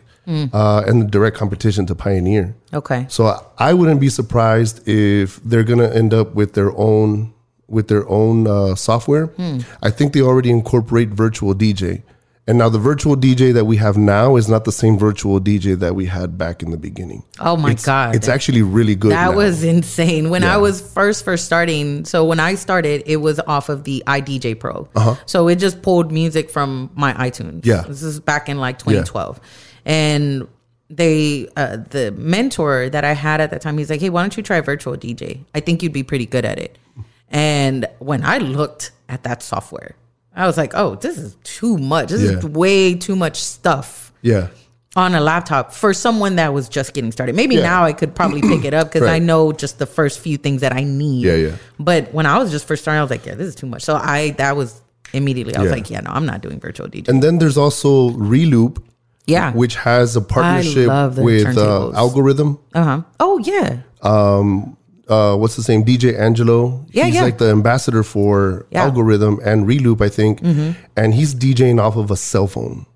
[0.52, 2.54] uh, and the direct competition to Pioneer.
[2.80, 3.06] Okay.
[3.08, 7.32] So I- I wouldn't be surprised if they're gonna end up with their own
[7.68, 9.26] with their own uh, software.
[9.88, 12.02] I think they already incorporate virtual DJ,
[12.48, 15.78] and now the virtual DJ that we have now is not the same virtual DJ
[15.78, 17.24] that we had back in the beginning.
[17.40, 18.14] Oh my It's- god.
[18.14, 19.10] it's actually really good.
[19.12, 19.36] That now.
[19.36, 20.30] was insane.
[20.30, 24.02] When I was first first starting, so when I started, it was off of the
[24.06, 24.88] iDJ Pro.
[24.94, 25.16] Uh-huh.
[25.26, 27.66] So it just pulled music from my iTunes.
[27.66, 27.82] Yeah.
[27.82, 29.40] This is back in like 2012.
[29.84, 30.46] And
[30.88, 34.36] they uh, the mentor that I had at that time, he's like, "Hey, why don't
[34.36, 35.40] you try virtual DJ?
[35.54, 36.78] I think you'd be pretty good at it."
[37.28, 39.96] And when I looked at that software,
[40.36, 42.10] I was like, "Oh, this is too much.
[42.10, 44.48] This is way too much stuff." yeah.
[44.96, 47.36] on a laptop for someone that was just getting started.
[47.36, 47.62] Maybe Yeah.
[47.64, 50.62] now I could probably pick it up because I know just the first few things
[50.62, 51.22] that I need.
[51.22, 51.56] Yeah, yeah.
[51.78, 53.82] But when I was just first starting, I was like, yeah, this is too much.
[53.82, 54.80] So I that was
[55.12, 55.74] immediately I was Yeah.
[55.76, 57.08] like, yeah, no, I'm not doing virtual DJ.
[57.08, 58.82] And then there's also Reloop,
[59.26, 59.52] yeah.
[59.52, 61.92] which has a partnership with uh.
[61.94, 62.58] Algoriddim.
[62.74, 63.02] uh huh.
[63.20, 63.80] Oh yeah.
[65.08, 65.84] Uh, what's his name?
[65.84, 66.84] DJ Angelo.
[66.90, 67.22] Yeah, he's yeah.
[67.22, 68.88] like the ambassador for Yeah.
[68.88, 68.98] Mm-hmm.
[68.98, 70.40] Algoriddim and Reloop, I think.
[70.96, 72.86] And he's DJing off of a cell phone.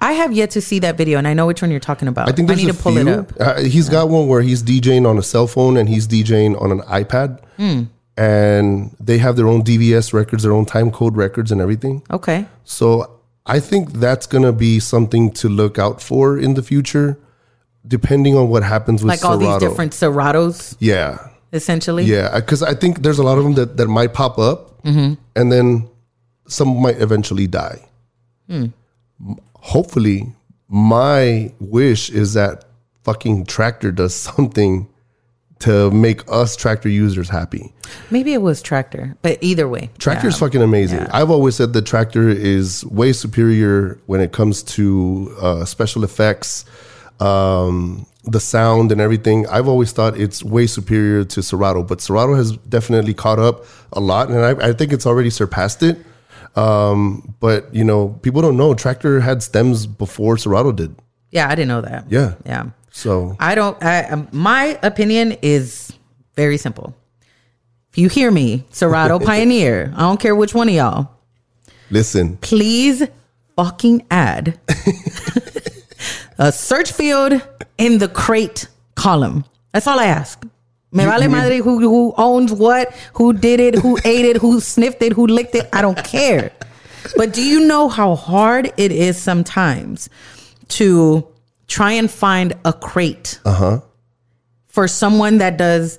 [0.00, 2.28] I have yet to see that video, and I know which one you're talking about.
[2.28, 3.02] I think I need to pull few.
[3.02, 3.32] it up.
[3.40, 6.72] Uh, he's got one where he's DJing on a cell phone and he's DJing on
[6.72, 7.40] an iPad.
[7.56, 7.84] Hmm.
[8.16, 12.02] And they have their own DVS records, their own time code records, and everything.
[12.10, 12.46] Okay.
[12.64, 17.18] So I think that's going to be something to look out for in the future,
[17.86, 21.18] depending on what happens with Like all these different Seratos, Yeah.
[21.52, 22.04] essentially.
[22.04, 25.14] Yeah, because I think there's a lot of them that, that might pop up, Mm-hmm.
[25.36, 25.88] and then
[26.46, 27.80] some might eventually die.
[28.48, 28.66] Hmm.
[29.26, 30.32] M- Hopefully,
[30.68, 32.66] my wish is that
[33.02, 34.88] fucking Traktor does something
[35.60, 37.72] to make us Traktor users happy.
[38.10, 39.88] Maybe it was Traktor, but either way.
[39.98, 40.40] Traktor is yeah.
[40.40, 41.00] fucking amazing.
[41.12, 46.66] I've always said that Traktor is way superior when it comes to uh, special effects,
[47.20, 49.46] um, the sound, and everything.
[49.48, 54.00] I've always thought it's way superior to Serato, but Serato has definitely caught up a
[54.00, 55.98] lot, and I, I think it's already surpassed it.
[56.56, 60.94] Um, but you know, people don't know Traktor had stems before Serato did.
[61.30, 62.10] Yeah, I didn't know that.
[62.10, 62.34] Yeah.
[62.46, 62.66] Yeah.
[62.92, 63.82] So I don't.
[63.82, 65.92] I, um, my opinion is
[66.36, 66.94] very simple.
[67.90, 71.10] If you hear me, Serato Pioneer, I don't care which one of y'all.
[71.90, 73.06] listen, Please
[73.56, 74.58] fucking add
[76.38, 77.40] a search field
[77.78, 79.44] in the crate column.
[79.72, 80.44] That's all I ask.
[80.92, 85.02] Me vale madre who, who owns what, who did it, who ate it, who sniffed
[85.02, 85.68] it, who licked it.
[85.72, 86.52] I don't care.
[87.16, 90.08] But do you know how hard it is sometimes
[90.68, 91.26] to
[91.66, 93.40] try and find a crate
[94.66, 95.98] for someone that does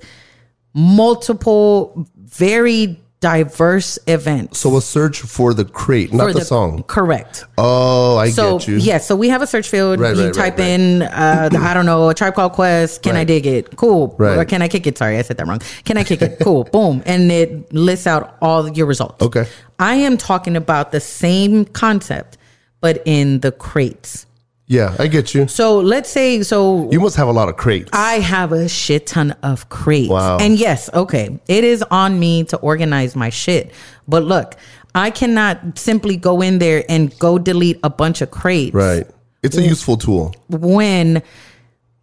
[0.74, 4.58] multiple, very diverse events?
[4.58, 6.82] so a search for the crate, not for the, song.
[6.84, 7.44] Correct.
[7.58, 8.76] Oh, I So get you.
[8.76, 9.98] yeah, so we have a search field.
[10.00, 10.68] Right, you right, type right.
[10.68, 13.02] in, uh, I don't know, a tribe called Quest.
[13.02, 13.76] Can I dig it?
[13.76, 14.14] Cool.
[14.18, 14.38] Right.
[14.38, 14.98] Or can I kick it?
[14.98, 15.60] Sorry, I said that wrong.
[15.84, 16.38] Can I kick it?
[16.40, 16.64] Cool.
[16.72, 19.22] Boom, and it lists out all your results.
[19.22, 19.46] Okay.
[19.78, 22.38] I am talking about the same concept,
[22.80, 24.26] but in the crates.
[24.68, 25.46] Yeah, I get you.
[25.46, 26.90] So let's say so.
[26.90, 27.90] You must have a lot of crates.
[27.92, 30.10] I have a shit ton of crates.
[30.10, 30.38] Wow.
[30.38, 33.72] And yes, okay, it is on me to organize my shit.
[34.08, 34.56] But look,
[34.94, 38.74] I cannot simply go in there and go delete a bunch of crates.
[38.74, 39.06] right.
[39.42, 40.34] It's a useful tool.
[40.48, 41.22] when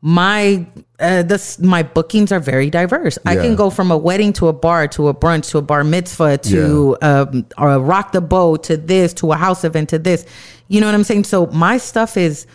[0.05, 0.67] my
[0.99, 3.17] uh, this my bookings are very diverse.
[3.25, 5.85] I can go from a wedding to a bar to a brunch to a bar
[5.85, 9.99] mitzvah to um, or a rock the boat to this to a house event to
[9.99, 10.25] this.
[10.67, 11.23] You know what I'm saying?
[11.23, 12.45] So my stuff is.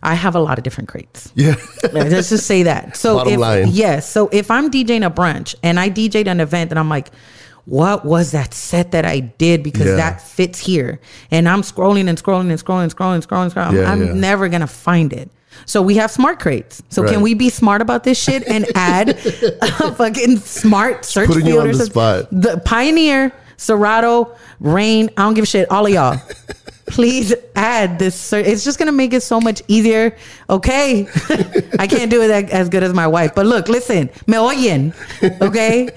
[0.00, 1.32] I have a lot of different crates.
[1.34, 1.56] Yeah.
[1.92, 2.96] Let's just say that.
[2.96, 3.66] So Bottom if line.
[3.72, 7.08] yes, so if I'm DJing a brunch and I DJed an event and I'm like,
[7.64, 9.96] what was that set that I did because Yeah.
[9.96, 11.00] that fits here?
[11.32, 13.74] And I'm scrolling and scrolling and scrolling and scrolling and scrolling, scrolling.
[13.74, 14.12] Yeah, I'm yeah.
[14.12, 15.32] never gonna find it.
[15.66, 16.82] So we have smart crates.
[16.88, 17.12] So Right.
[17.12, 21.52] can we be smart about this shit and add a fucking smart search Putting you
[21.52, 21.90] field on or something?
[21.90, 22.28] spot.
[22.30, 25.10] The Pioneer, Serato, Rane.
[25.16, 25.70] I don't give a shit.
[25.70, 26.20] All of y'all.
[26.86, 28.14] Please add this.
[28.14, 28.46] Search.
[28.46, 30.16] It's just gonna make it so much easier.
[30.48, 31.06] Okay,
[31.78, 34.94] I can't do it as good as my wife, but look, listen, me oyen.
[35.42, 35.90] Okay,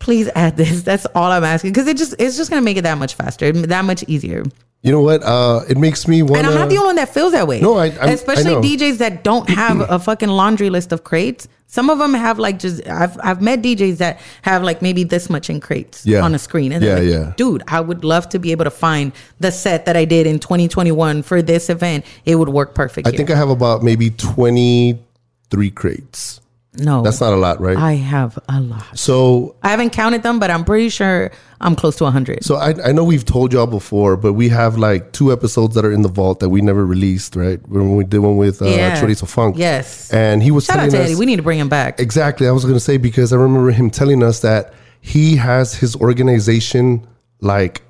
[0.00, 0.82] please add this.
[0.82, 3.50] That's all I'm asking because it just it's just gonna make it that much faster,
[3.52, 4.44] that much easier.
[4.82, 5.22] You know what?
[5.24, 7.60] Uh, it makes me want And I'm not the only one that feels that way.
[7.60, 8.60] No, I- I'm- I especially know.
[8.62, 11.48] DJs that don't have a fucking laundry list of crates.
[11.66, 15.28] Some of them have like just I've I've met DJs that have like maybe this
[15.28, 16.20] much in crates Yeah.
[16.24, 16.72] on a screen.
[16.72, 17.32] And Yeah, like, yeah.
[17.36, 20.38] Dude, I would love to be able to find the set that I did in
[20.38, 22.06] 2021 for this event.
[22.24, 23.06] It would work perfect.
[23.08, 26.40] I think I have about maybe 23 crates.
[26.78, 27.76] No, That's not a lot, right?
[27.76, 28.84] I have a lot.
[28.98, 32.44] so I haven't counted them, but I'm pretty sure I'm close to 100.
[32.44, 35.84] So I, I know we've told y'all before, but we have like two episodes that
[35.84, 37.60] are in the vault that we never released, right?
[37.68, 39.00] When we did one with uh, Yeah.
[39.00, 39.56] Chorizo Funk.
[39.58, 40.12] Yes.
[40.12, 41.14] And he was Shout out telling to us Eddie.
[41.18, 41.98] We need to bring him back.
[42.00, 42.46] exactly.
[42.46, 45.96] I was going to say because I remember him telling us that he has his
[45.96, 47.06] organization
[47.40, 47.82] like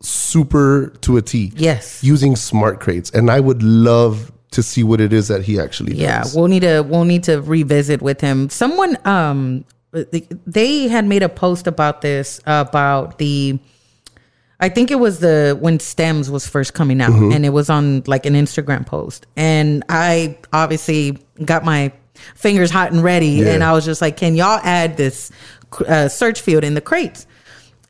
[0.00, 1.52] super to a T.
[1.56, 2.02] Yes.
[2.04, 5.92] Using smart crates, and I would love to see what it is that he actually
[5.92, 6.00] does.
[6.00, 6.34] Yeah, does.
[6.34, 8.48] we'll need to we'll need to revisit with him.
[8.50, 13.58] Someone um they had made a post about this about the
[14.60, 18.02] I think it was the when stems was first coming out and it was on
[18.06, 21.92] like an Instagram post and I obviously got my
[22.34, 23.54] fingers hot and ready Yeah.
[23.54, 25.30] and I was just like can y'all add this
[25.86, 27.26] uh, search field in the crates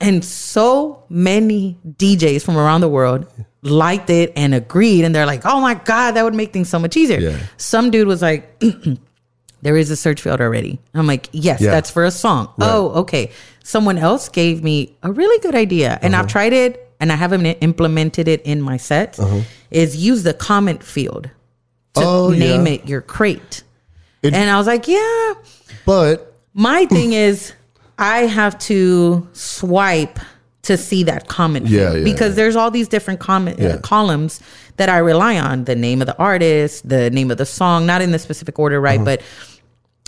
[0.01, 3.27] and so many DJs from around the world
[3.65, 6.79] liked it and agreed and they're like oh my god that would make things so
[6.79, 7.39] much easier Yeah.
[7.57, 8.63] some dude was like
[9.63, 10.79] there is a search field already.
[10.93, 11.71] I'm like, yes, Yeah.
[11.71, 12.51] that's for a song.
[12.61, 13.31] Oh, okay.
[13.63, 16.23] Someone else gave me a really good idea, and Uh-huh.
[16.25, 19.19] I've tried it, and I haven't implemented it in my sets.
[19.71, 21.31] Is use the comment field
[21.95, 22.75] to Oh, name yeah.
[22.75, 23.63] it your crate.
[24.23, 25.33] It- and I was like, yeah.
[25.87, 27.55] But My thing is,
[27.99, 30.19] I have to swipe
[30.65, 32.37] to see that comment Yeah, yeah, because yeah.
[32.37, 33.69] there's all these different comment Yeah.
[33.69, 34.41] uh, columns
[34.77, 38.03] that I rely on: the name of the artist, the name of the song, not
[38.03, 39.01] in the specific order, right?
[39.01, 39.05] Uh-huh.
[39.17, 39.23] But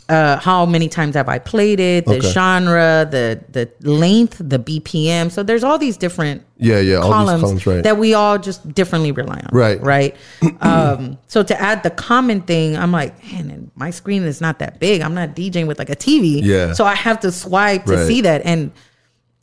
[0.09, 2.07] uh, how many times have I played it?
[2.07, 2.31] The Okay.
[2.31, 5.33] genre, the the length, the BPM.
[5.33, 7.83] So there's all these different yeah, yeah, all these columns, columns, right?
[7.83, 9.49] that we all just differently rely on.
[9.53, 9.83] Right.
[9.83, 10.15] Right.
[10.61, 14.61] um, so to add the common thing, I'm like, man, and my screen is not
[14.61, 15.01] that big.
[15.03, 16.41] I'm not DJing with like a TV.
[16.43, 16.73] Yeah.
[16.73, 18.07] So I have to swipe to Right.
[18.07, 18.43] see that.
[18.45, 18.71] And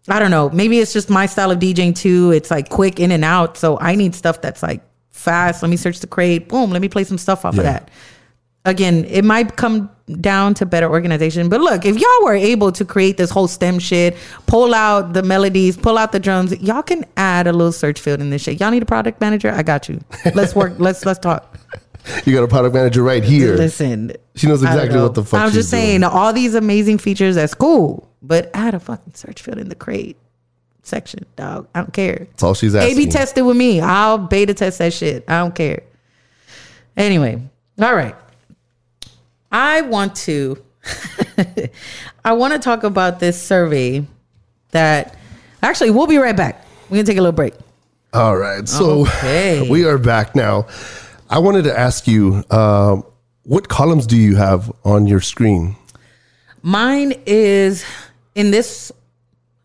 [0.10, 0.50] I don't know.
[0.50, 2.32] Maybe it's just my style of DJing too.
[2.32, 3.58] It's like quick in and out.
[3.58, 5.62] So I need stuff that's like fast.
[5.62, 6.50] Let me search the crate.
[6.50, 6.72] Boom.
[6.72, 7.89] Let me play some stuff off of that.
[8.66, 9.89] Again, it might come
[10.22, 11.50] down to better organization.
[11.50, 15.24] But look, if y'all were able to create this whole STEM shit, pull out the
[15.24, 18.60] melodies, pull out the drums, y'all can add a little search field in this shit.
[18.60, 19.52] Y'all need a product manager?
[19.52, 20.00] I got you.
[20.34, 20.74] Let's work.
[20.80, 21.58] let's let's talk.
[22.26, 23.56] you got a product manager right here.
[23.56, 24.13] Listen.
[24.36, 26.12] She knows exactly what the fuck I'm just saying, doing.
[26.12, 28.10] all these amazing features, that's cool.
[28.22, 30.18] But add a fucking search field in the crate
[30.82, 31.68] section, dog.
[31.76, 32.28] I don't care.
[32.32, 32.94] That's all she's asking.
[32.94, 33.80] A/B test it with me.
[33.82, 35.24] I'll beta test that shit.
[35.28, 35.84] I don't care.
[36.98, 37.42] Anyway,
[37.82, 38.16] all right.
[39.52, 40.63] I want to.
[42.26, 44.06] I want to talk about this survey
[44.72, 45.16] that.
[45.62, 46.66] Actually, we'll be right back.
[46.89, 47.54] We're gonna take a little break.
[48.13, 48.68] All right.
[48.68, 49.68] So Okay.
[49.70, 50.68] we are back now.
[51.34, 53.04] I wanted to ask you, um,
[53.41, 55.76] what columns do you have on your screen?
[56.62, 57.84] Mine is
[58.36, 58.91] in this,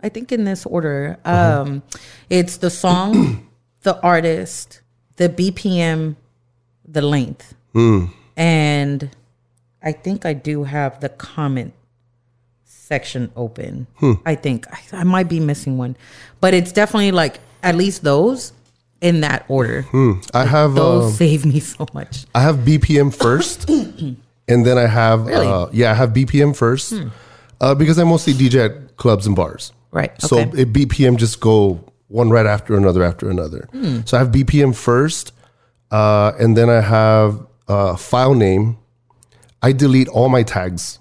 [0.00, 1.18] I think in this order.
[1.26, 1.82] Um,
[2.30, 3.46] it's the song,
[3.82, 4.80] the artist,
[5.16, 6.16] the BPM,
[6.86, 7.54] the length,
[8.34, 9.10] and
[9.82, 11.74] I think I do have the comment
[12.64, 13.88] section open.
[14.24, 15.98] I think I, I might be missing one,
[16.40, 18.54] but it's definitely like at least those
[19.00, 19.86] in that order.
[20.34, 22.26] I have Those um, save me so much.
[22.34, 23.68] I have BPM first,
[24.48, 25.46] and then I have Really?
[25.46, 26.94] uh, yeah I have BPM first
[27.60, 29.72] uh, because I mostly DJ at clubs and bars.
[29.90, 30.62] Right, So okay.
[30.62, 33.68] it BPM just go one right after another after another.
[34.04, 35.32] So I have BPM first,
[35.90, 38.76] uh, and then I have uh, file name.
[39.62, 40.98] I delete all my tags.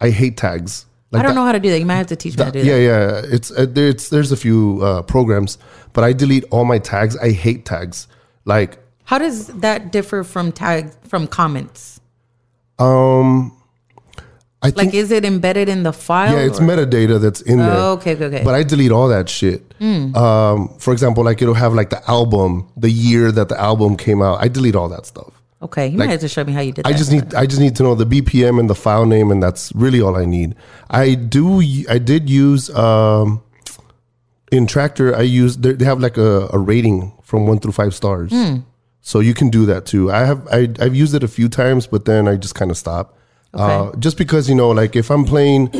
[0.00, 0.84] I hate tags.
[1.10, 1.78] Like I don't that- know how to do that.
[1.78, 3.24] You might have to teach me how to do yeah, that.
[3.24, 3.34] yeah.
[3.34, 5.58] It's uh, there- it's there's a few uh, programs,
[5.92, 7.16] but I delete all my tags.
[7.16, 8.08] I hate tags.
[8.44, 12.00] Like How does that differ from tag from comments?
[12.78, 13.52] Um,
[14.60, 16.32] I think Like, is it embedded in the file?
[16.34, 17.70] yeah, it's or- metadata that's in there.
[17.72, 18.42] Oh, okay, okay, okay.
[18.44, 19.62] But I delete all that shit.
[19.80, 24.20] Um, for example, like it'll have like the album, the year that the album came
[24.20, 24.42] out.
[24.42, 25.37] I delete all that stuff.
[25.60, 26.98] Okay, you might have to show me how you did I that.
[26.98, 29.72] just need I just need to know the BPM and the file name, and that's
[29.74, 30.54] really all I need.
[30.88, 33.42] I do I did use um,
[34.52, 35.14] in Traktor.
[35.14, 38.32] I use they have like a, a rating from one through five stars,
[39.00, 40.12] so you can do that too.
[40.12, 42.76] I have I, I've used it a few times, but then I just kind of
[42.76, 43.16] stop.
[43.52, 45.70] Uh, just because you know, like if I'm playing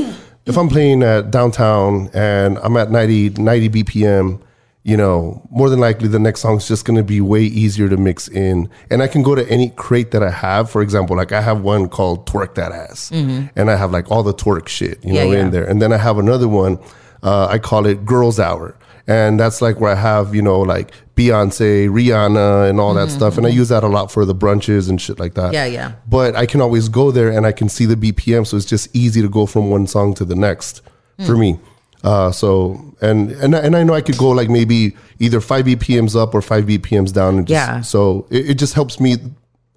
[0.47, 4.41] if I'm playing at downtown and I'm at 90, 90 BPM.
[4.85, 8.27] You know, more than likely the next song's just gonna be way easier to mix
[8.29, 8.71] in.
[8.91, 10.71] And I can go to any crate that I have.
[10.71, 13.11] For example, like I have one called Twerk That Ass.
[13.11, 15.41] And I have like all the twerk shit, you Yeah, know, yeah.
[15.41, 15.65] in there.
[15.65, 16.79] And then I have another one,
[17.23, 18.77] uh, I call it Girls Hour.
[19.07, 23.37] And that's like where I have, you know, like Beyonce, Rihanna, and all that stuff.
[23.39, 25.47] And I use that a lot for the brunches and shit like that.
[25.47, 25.55] Mm-hmm.
[25.55, 25.93] Yeah, yeah.
[26.09, 28.47] But I can always go there and I can see the BPM.
[28.47, 30.83] So it's just easy to go from one song to the next
[31.27, 31.41] for Hmm.
[31.41, 31.61] me.
[32.05, 35.65] Uh, so and and I- and I know I could go like maybe either five
[35.67, 37.39] BPMs up or five BPMs down.
[37.39, 37.81] And just, Yeah.
[37.81, 39.17] So it, it just helps me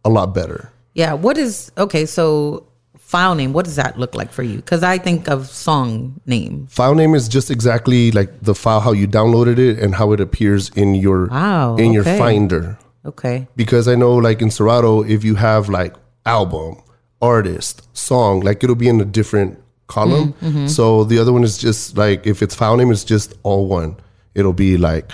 [0.06, 0.72] a lot better.
[0.94, 1.14] Yeah.
[1.14, 2.06] What is okay?
[2.06, 3.54] So file name.
[3.54, 4.58] What does that look like for you?
[4.58, 6.68] Because I think of song name.
[6.70, 10.20] File name is just exactly like the file how you downloaded it and how it
[10.20, 12.78] appears in your Wow, in your finder.
[13.04, 13.48] Okay.
[13.56, 16.78] because I know like in Serato, if you have like album,
[17.22, 19.58] artist, song, like it'll be in a different
[19.92, 20.34] column.
[20.42, 23.68] Mm-hmm, So the other one is just like if it's file name, it's just all
[23.68, 23.96] one.
[24.34, 25.12] It'll be like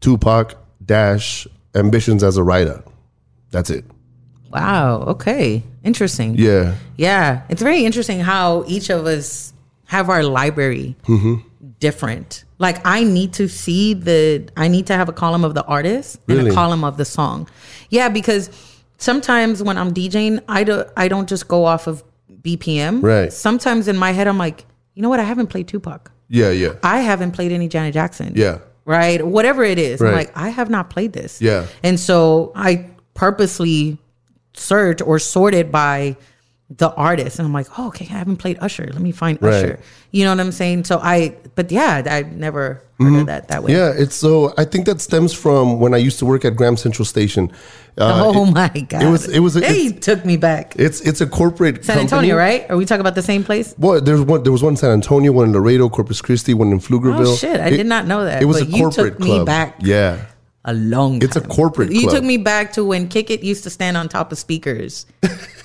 [0.00, 2.82] Tupac dash ambitions as a writer.
[3.50, 3.84] That's it.
[4.50, 5.02] Wow.
[5.14, 5.62] Okay.
[5.82, 6.36] Interesting.
[6.38, 6.74] Yeah.
[6.96, 9.52] Yeah, it's very interesting how each of us
[9.86, 11.34] have our library Mm-hmm.
[11.80, 12.44] different.
[12.58, 16.18] Like I need to see the I need to have a column of the artist
[16.28, 17.48] and a column of the song.
[17.90, 18.48] Yeah, because
[18.98, 22.02] sometimes when I'm DJing, I don't I don't just go off of
[22.44, 23.02] BPM.
[23.02, 23.32] Right.
[23.32, 25.20] Sometimes in my head I'm like, you know what?
[25.20, 26.12] I haven't played Tupac.
[26.28, 26.50] Yeah.
[26.50, 26.74] Yeah.
[26.82, 28.32] I haven't played any Janet Jackson.
[28.36, 28.58] Yeah.
[28.84, 29.26] Right.
[29.26, 30.00] Whatever it is.
[30.02, 31.40] I'm like, I have not played this.
[31.40, 31.66] Yeah.
[31.82, 33.98] And so I purposely
[34.54, 36.16] search or sort it by
[36.76, 37.38] the artist.
[37.38, 38.88] And I'm like, oh, okay, I haven't played Usher.
[38.92, 39.54] Let me find Right.
[39.54, 39.80] Usher.
[40.10, 40.84] You know what I'm saying?
[40.84, 43.72] So I, but yeah, I never heard of that that way.
[43.72, 43.96] Mm-hmm.
[43.96, 44.54] Yeah, it's so.
[44.56, 47.50] I think that stems from when I used to work at Graham Central Station.
[47.98, 49.02] Uh, oh it- my God.
[49.02, 49.28] It was.
[49.28, 49.54] It was.
[49.54, 50.74] They took me back.
[50.76, 51.84] it's it's a corporate.
[51.84, 52.30] San company.
[52.30, 52.68] Antonio, right?
[52.70, 53.74] Are we talking about the same place?
[53.78, 54.42] Well, there's one.
[54.44, 57.26] There was one in San Antonio, one in Laredo, Corpus Christi, one in Pflugerville.
[57.26, 58.40] Oh shit, I It- did not know that.
[58.42, 59.46] It was a you corporate took me club.
[59.46, 60.18] back Yeah,
[60.66, 62.14] a long It's a corporate You club.
[62.14, 65.04] took me back to when Kickit used to stand on top of speakers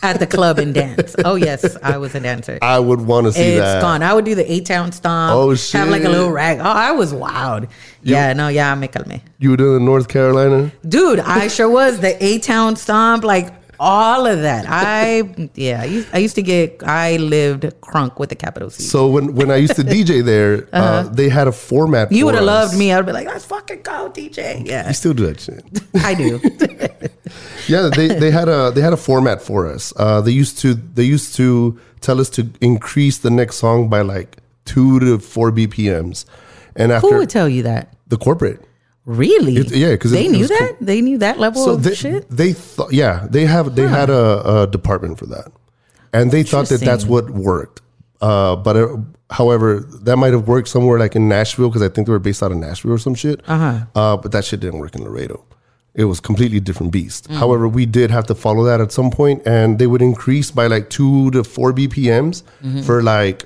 [0.03, 1.15] at the club and dance.
[1.23, 2.59] Oh yes, I was a dancer.
[2.61, 3.81] I would want to see It's that.
[3.81, 4.03] gone.
[4.03, 5.33] I would do the A-Town Stomp.
[5.35, 5.79] Oh, shit.
[5.79, 6.59] Have like a little rag.
[6.59, 7.67] Oh, I was wild.
[8.03, 9.21] yeah, no, yeah, me calme.
[9.39, 10.71] You were doing in North Carolina.
[10.87, 14.65] Dude, I sure was the A-Town Stomp, like all of that.
[14.67, 16.83] I yeah, I used, I used to get.
[16.83, 18.83] I lived crunk with a capital C.
[18.83, 22.07] So when when I used to DJ there, uh, they had a format.
[22.07, 22.15] Uh-huh.
[22.15, 22.91] you would have loved me.
[22.91, 24.65] I'd be like, let's fucking go, DJ.
[24.65, 25.63] Yeah, You still do that shit.
[25.95, 26.39] I do.
[27.67, 29.93] yeah, they, they had a they had a format for us.
[29.95, 34.01] Uh, they used to they used to tell us to increase the next song by
[34.01, 36.25] like two to four BPMs,
[36.75, 37.93] and after Who would tell you that?
[38.07, 38.65] the corporate.
[39.09, 39.57] Really?
[39.57, 40.75] It- yeah, 'cause they it- it knew was that.
[40.77, 40.85] cool.
[40.85, 42.29] They knew that level So of they, shit.
[42.29, 45.51] they thought, yeah, they have they had a, a department for that,
[46.13, 47.81] and they thought that that's what worked.
[48.21, 48.97] Uh, but uh,
[49.31, 52.43] however, that might have worked somewhere like in Nashville because I think they were based
[52.43, 53.41] out of Nashville or some shit.
[53.47, 53.79] Uh-huh.
[53.95, 55.43] Uh, but that shit didn't work in Laredo.
[55.95, 57.27] It was completely different beast.
[57.29, 57.35] Mm.
[57.37, 60.67] However, we did have to follow that at some point, and they would increase by
[60.67, 62.81] like two to four BPMs Mm-hmm.
[62.83, 63.45] for like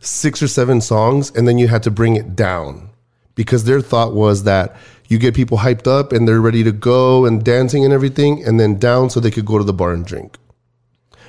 [0.00, 2.90] six or seven songs, and then you had to bring it down
[3.36, 4.76] because their thought was that
[5.08, 8.60] you get people hyped up and they're ready to go and dancing and everything, and
[8.60, 10.36] then down so they could go to the bar and drink.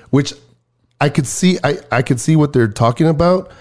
[0.09, 0.33] Which
[1.01, 3.51] I could see, I, I could see what they're talking about,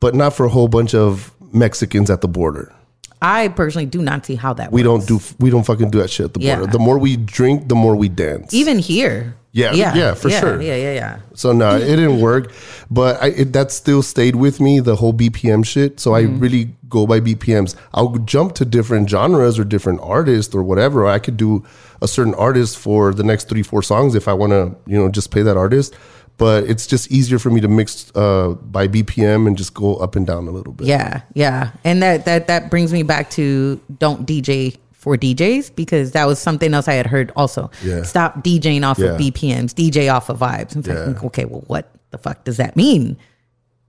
[0.00, 2.74] but not for a whole bunch of Mexicans at the border.
[3.20, 4.72] I personally do not see how that.
[4.72, 5.06] We works.
[5.06, 6.56] don't do, we don't fucking do that shit at the Yeah.
[6.56, 6.72] border.
[6.72, 8.54] The more we drink, the more we dance.
[8.54, 9.34] even here.
[9.52, 10.60] Yeah, yeah, yeah for sure.
[10.60, 11.18] Yeah, yeah, yeah.
[11.34, 12.52] So no, it didn't work,
[12.90, 15.98] but I, it, that still stayed with me the whole BPM shit.
[15.98, 16.38] So I mm-hmm.
[16.38, 17.74] really go by BPMs.
[17.94, 21.06] I'll jump to different genres or different artists or whatever.
[21.06, 21.64] I could do
[22.00, 25.08] a certain artist for the next three, four songs if I want to, you know,
[25.08, 25.94] just play that artist.
[26.38, 30.14] But it's just easier for me to mix uh, by BPM and just go up
[30.16, 30.86] and down a little bit.
[30.86, 31.72] Yeah, yeah.
[31.84, 36.38] And that that that brings me back to don't DJ for DJs because that was
[36.38, 37.70] something else I had heard also.
[37.84, 38.02] Yeah.
[38.02, 39.10] Stop DJing off Yeah.
[39.14, 40.76] of BPMs, DJ off of vibes.
[40.76, 40.94] It's Yeah.
[41.06, 43.16] like, okay, well, what the fuck does that mean?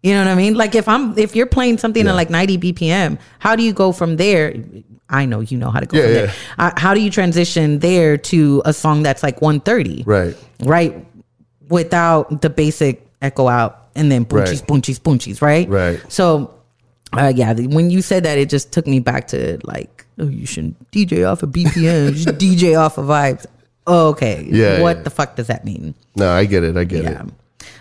[0.01, 0.55] You know what I mean?
[0.55, 2.11] Like if I'm if you're playing something Yeah.
[2.11, 4.53] at like 90 BPM, how do you go from there?
[5.09, 6.21] I know you know how to go Yeah, from yeah.
[6.21, 6.33] there.
[6.59, 10.03] Uh, how do you transition there to a song that's like 130?
[10.05, 10.37] Right.
[10.63, 11.05] Right.
[11.69, 14.67] Without the basic echo out and then boonchies, Right.
[14.67, 15.67] boonchies, boonchies, right?
[15.69, 15.99] Right.
[16.11, 16.53] So,
[17.13, 20.45] uh, yeah, when you said that, it just took me back to like, oh, you
[20.45, 23.45] shouldn't DJ off of BPM, you should DJ off of vibes.
[23.87, 24.45] Oh, okay.
[24.49, 25.03] Yeah, What yeah.
[25.03, 25.95] the fuck does that mean?
[26.15, 26.77] No, I get it.
[26.77, 27.23] I get Yeah.
[27.23, 27.29] it.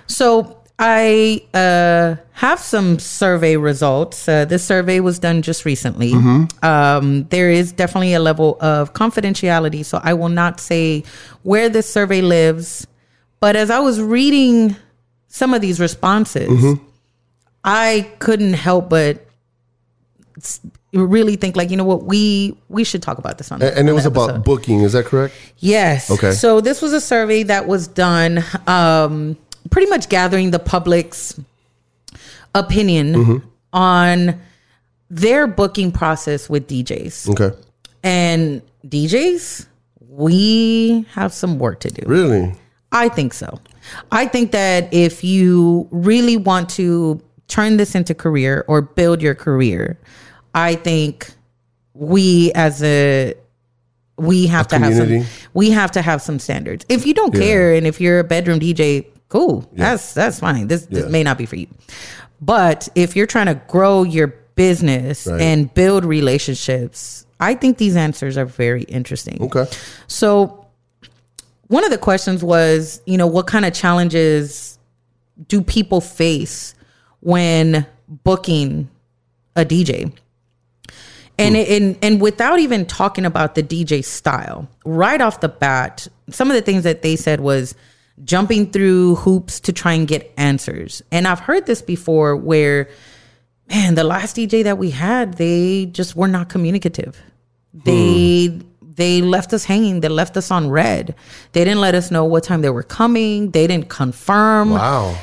[0.07, 4.27] So I uh, have some survey results.
[4.29, 6.15] Uh, this survey was done just recently.
[6.63, 11.03] Um, there is definitely a level of confidentiality, so I will not say
[11.43, 12.87] where this survey lives.
[13.41, 14.77] But as I was reading
[15.29, 16.79] some of these responses,
[17.65, 19.25] I couldn't help but
[20.93, 23.89] really think like you know what we we should talk about this on A- And
[23.89, 24.81] it was about booking.
[24.81, 25.35] Is that correct?
[25.59, 26.11] Yes.
[26.11, 26.33] Okay.
[26.33, 29.37] So this was a survey that was done, um,
[29.71, 31.39] pretty much gathering the public's
[32.55, 33.37] opinion Mm-hmm.
[33.73, 34.41] on
[35.11, 37.31] their booking process with DJs.
[37.31, 37.57] Okay.
[38.03, 39.67] And DJs,
[40.09, 42.03] we have some work to do.
[42.07, 42.55] Really?
[42.93, 43.59] I think so.
[44.13, 49.35] I think that if you really want to turn this into career or build your
[49.35, 49.99] career,
[50.55, 51.31] I think
[51.95, 53.35] we as a
[54.17, 55.25] we have to have some
[55.55, 56.85] we have to have some standards.
[56.89, 59.69] If you don't care and if you're a bedroom DJ, cool.
[59.73, 60.69] That's that's fine.
[60.69, 61.69] This, this may not be for you.
[62.41, 65.41] But if you're trying to grow your business Right.
[65.41, 69.39] and build relationships, I think these answers are very interesting.
[69.43, 69.67] Okay.
[70.09, 70.67] So
[71.69, 74.79] one of the questions was, you know, what kind of challenges
[75.47, 76.75] do people face
[77.21, 78.89] when booking
[79.55, 80.13] a DJ?
[81.41, 86.51] And, and and without even talking about the DJ style, right off the bat, some
[86.51, 87.77] of the things that they said was
[88.25, 91.01] jumping through hoops to try and get answers.
[91.13, 92.89] And I've heard this before where
[93.69, 97.23] man, the last DJ that we had, they just were not communicative.
[97.73, 98.61] They hmm.
[98.99, 100.01] They left us hanging.
[100.01, 101.15] They left us on red.
[101.53, 103.53] They didn't let us know what time they were coming.
[103.53, 104.71] They didn't confirm.
[104.71, 105.17] Wow.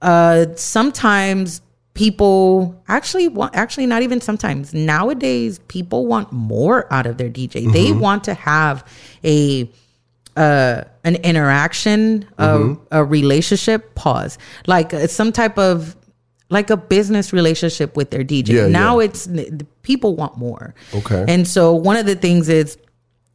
[0.00, 1.60] Uh, sometimes
[1.92, 7.70] people actually want actually not even sometimes nowadays people want more out of their DJ.
[7.70, 8.88] They want to have
[9.22, 9.70] a
[10.34, 15.94] uh an interaction, a, a relationship pause, like uh, some type of
[16.52, 18.48] like a business relationship with their DJ.
[18.48, 19.06] Yeah, now yeah.
[19.06, 19.28] it's
[19.82, 20.74] people want more.
[20.94, 21.24] Okay.
[21.26, 22.78] And so one of the things is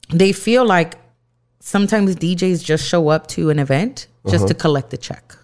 [0.10, 0.96] they feel like
[1.60, 4.62] sometimes DJs just show up to an event just to uh-huh.
[4.62, 5.36] collect a check.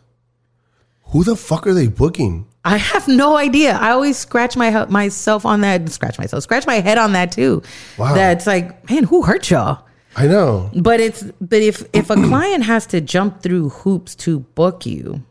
[1.08, 2.48] Who the fuck are they booking?
[2.66, 3.74] I have no idea.
[3.74, 5.90] I always scratch my myself on that.
[5.90, 6.44] Scratch myself.
[6.44, 7.62] Scratch my head on that too.
[7.98, 8.14] Wow.
[8.14, 9.86] That's like, man, who hurt y'all?
[10.16, 10.70] I know.
[10.76, 15.24] But it's but if if a client has to jump through hoops to book you,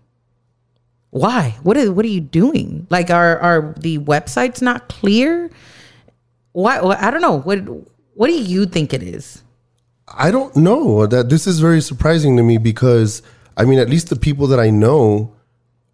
[1.13, 1.59] why?
[1.63, 2.87] What are what are you doing?
[2.89, 5.51] Like, are are the websites not clear?
[6.53, 6.79] Why?
[6.79, 7.39] I don't know.
[7.39, 7.59] What
[8.15, 9.43] what do you think it is?
[10.09, 13.21] I don't know that this is very surprising to me because
[13.59, 15.37] I mean, at least the people that I know,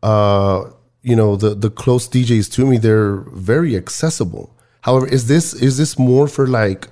[0.04, 0.70] uh,
[1.02, 4.54] you know, the the close DJs to me, they're very accessible.
[4.82, 6.86] However, is this is this more for like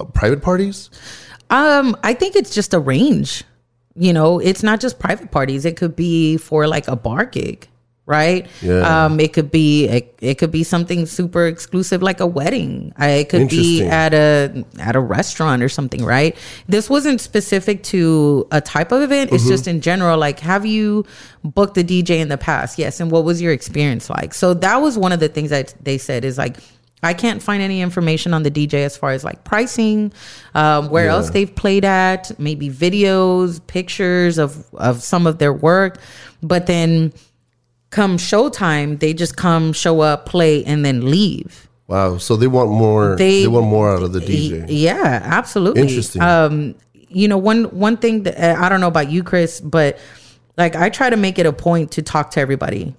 [0.00, 0.90] uh, private parties?
[1.48, 3.44] Um, I think it's just a range.
[3.94, 5.64] You know, it's not just private parties.
[5.64, 7.68] It could be for like a bar gig,
[8.06, 8.46] right?
[8.62, 9.04] Yeah.
[9.04, 12.94] Um, it could be it, it could be something super exclusive like a wedding.
[12.96, 16.36] I, it could be at a at a restaurant or something, right?
[16.68, 19.30] This wasn't specific to a type of event.
[19.32, 20.16] It's just in general.
[20.18, 21.04] Like, have you
[21.44, 22.78] booked a DJ in the past?
[22.78, 22.98] Yes.
[22.98, 24.32] And what was your experience like?
[24.32, 26.56] So that was one of the things that they said is like.
[27.02, 30.12] I can't find any information on the DJ as far as like pricing,
[30.54, 35.98] um, where else they've played at, maybe videos, pictures of of some of their work,
[36.42, 37.12] but then
[37.90, 41.68] come showtime, they just come, show up, play, and then leave.
[41.88, 42.16] Wow.
[42.18, 43.16] So they want more.
[43.16, 44.64] They, They- want more out of the DJ.
[44.68, 45.82] Yeah, absolutely.
[45.82, 46.22] Interesting.
[46.22, 46.74] Um,
[47.08, 49.98] you know, one one thing that I don't know about you, Chris, but
[50.56, 52.94] like I try to make it a point to talk to everybody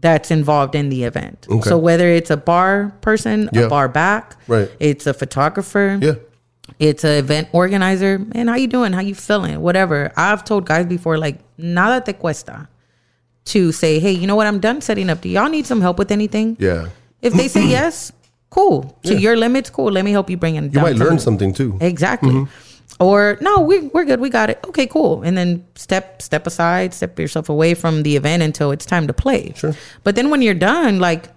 [0.00, 1.40] that's involved in the event.
[1.42, 1.54] Mm-hmm.
[1.58, 1.68] Okay.
[1.70, 3.62] So whether it's a bar person, Yeah.
[3.62, 4.70] a bar back, Right.
[4.80, 6.14] it's a photographer, Yeah.
[6.78, 8.18] it's an event organizer.
[8.18, 8.92] Man, how you doing?
[8.92, 9.60] How you feeling?
[9.60, 10.12] Whatever.
[10.16, 12.68] I've told guys before, like, nada te cuesta
[13.46, 14.46] to say, hey, you know what?
[14.46, 15.20] I'm done setting up.
[15.22, 16.56] Do y'all need some help with anything?
[16.60, 16.88] Yeah.
[17.22, 18.12] If they say yes,
[18.50, 18.98] cool.
[19.04, 19.90] To your limits, cool.
[19.90, 20.70] Let me help you bring in.
[20.70, 21.76] You might learn something too.
[21.80, 22.46] Exactly.
[23.00, 24.18] Or no, we we're good.
[24.20, 24.58] We got it.
[24.66, 25.22] Okay, cool.
[25.22, 29.12] And then step step aside, step yourself away from the event until it's time to
[29.12, 29.52] play.
[29.56, 29.74] Sure.
[30.02, 31.28] But then when you're done, like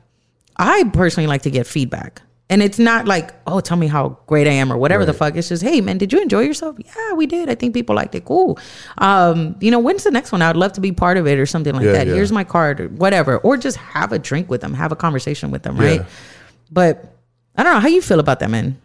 [0.57, 2.21] I personally like to get feedback.
[2.49, 5.37] And it's not like, oh, tell me how great I am or whatever the fuck.
[5.37, 6.75] It's just, hey man, did you enjoy yourself?
[6.83, 7.47] Yeah, we did.
[7.47, 8.25] I think people liked it.
[8.25, 8.59] Cool.
[8.97, 10.41] Um, you know, when's the next one?
[10.41, 12.07] I'd love to be part of it or something like Yeah, that.
[12.07, 12.13] yeah.
[12.13, 13.37] Here's my card or whatever.
[13.37, 16.01] Or just have a drink with them, have a conversation with them, right?
[16.01, 16.05] Yeah.
[16.71, 17.15] But
[17.55, 18.81] I don't know how you feel about that, man.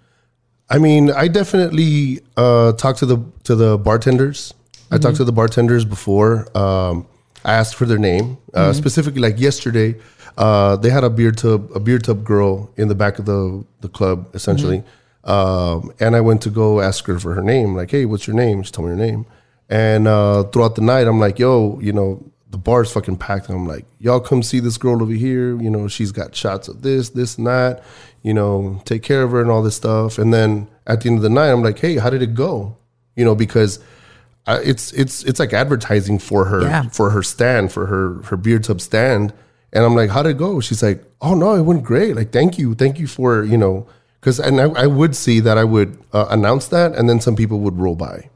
[0.68, 4.52] I mean, I definitely uh, talk to the to the bartenders
[4.90, 6.46] I talked to the bartenders before.
[6.56, 7.06] Um,
[7.44, 9.20] I asked for their name uh, specifically.
[9.20, 9.96] Like yesterday,
[10.36, 13.64] uh, they had a beer tub, a beer tub girl in the back of the
[13.80, 14.82] the club, essentially.
[15.24, 17.74] Um, and I went to go ask her for her name.
[17.74, 18.62] Like, hey, what's your name?
[18.62, 19.26] She told me her name.
[19.68, 23.48] And uh, throughout the night, I'm like, yo, you know, the bar's fucking packed.
[23.48, 25.60] And I'm like, y'all come see this girl over here.
[25.60, 27.82] You know, she's got shots of this, this, and that.
[28.26, 30.18] You know, take care of her and all this stuff.
[30.18, 32.76] And then at the end of the night, I'm like, hey, how did it go?
[33.14, 33.78] You know, because
[34.48, 36.82] I, it's it's it's like advertising for her Yeah.
[36.90, 39.32] for her stand for her her beer tub stand.
[39.72, 40.60] And I'm like, how'd it go?
[40.60, 42.16] She's like, oh no, it went great.
[42.16, 43.86] Like, thank you, thank you for you know,
[44.20, 47.36] because and I, I would see that I would uh, announce that, and then some
[47.36, 48.28] people would roll by.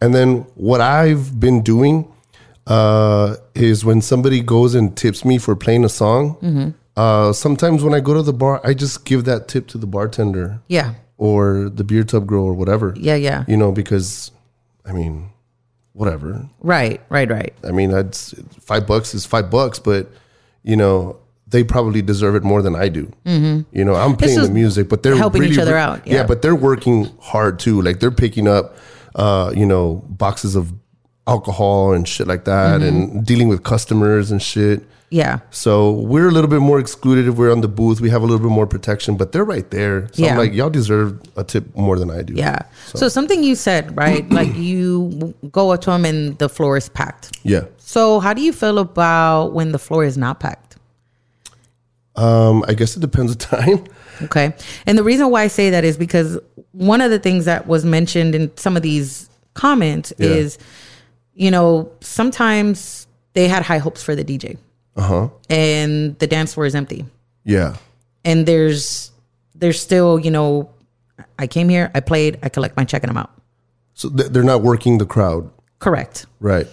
[0.00, 2.10] And then what I've been doing
[2.66, 6.74] uh, is when somebody goes and tips me for playing a song.
[6.96, 9.86] Uh, sometimes when I go to the bar, I just give that tip to the
[9.86, 10.94] bartender Yeah.
[11.16, 12.94] or the beer tub girl or whatever.
[12.96, 13.44] Yeah, yeah.
[13.48, 14.30] You know, because
[14.86, 15.30] I mean,
[15.92, 16.48] whatever.
[16.60, 17.52] Right, right, right.
[17.64, 20.08] I mean, that's five bucks is five bucks, but
[20.62, 21.18] you know,
[21.48, 23.12] they probably deserve it more than I do.
[23.26, 23.76] Mm-hmm.
[23.76, 26.14] You know, I'm playing the music, but they're helping each other out, Yeah.
[26.18, 26.26] yeah.
[26.26, 27.80] but they're working hard too.
[27.82, 28.76] Like they're picking up,
[29.14, 30.72] uh, you know, boxes of
[31.26, 32.88] alcohol and shit like that, Mm-hmm.
[33.14, 34.82] and dealing with customers and shit.
[35.14, 35.38] Yeah.
[35.52, 38.00] So we're a little bit more excluded if we're on the booth.
[38.00, 40.08] We have a little bit more protection, but they're right there.
[40.12, 40.32] So Yeah.
[40.32, 42.34] I'm like, y'all deserve a tip more than I do.
[42.34, 42.62] Yeah.
[42.94, 44.28] So, something you said, right?
[44.30, 47.38] like you go up to them and the floor is packed.
[47.44, 47.66] Yeah.
[47.78, 50.76] So how do you feel about when the floor is not packed?
[52.16, 53.84] Um, I guess it depends on time.
[54.22, 54.52] Okay.
[54.86, 56.38] And the reason why I say that is because
[56.72, 60.30] one of the things that was mentioned in some of these comments Yeah.
[60.30, 60.58] is,
[61.34, 64.56] you know, sometimes they had high hopes for the DJ
[64.96, 65.28] Uh huh.
[65.50, 67.04] and the dance floor is empty.
[67.44, 67.76] Yeah.
[68.24, 69.10] And there's
[69.54, 70.70] there's still, you know,
[71.38, 73.32] I came here, I played, I collect my check and I'm out.
[73.94, 75.50] So th- they're not working the crowd.
[75.78, 76.26] Correct.
[76.40, 76.66] Right.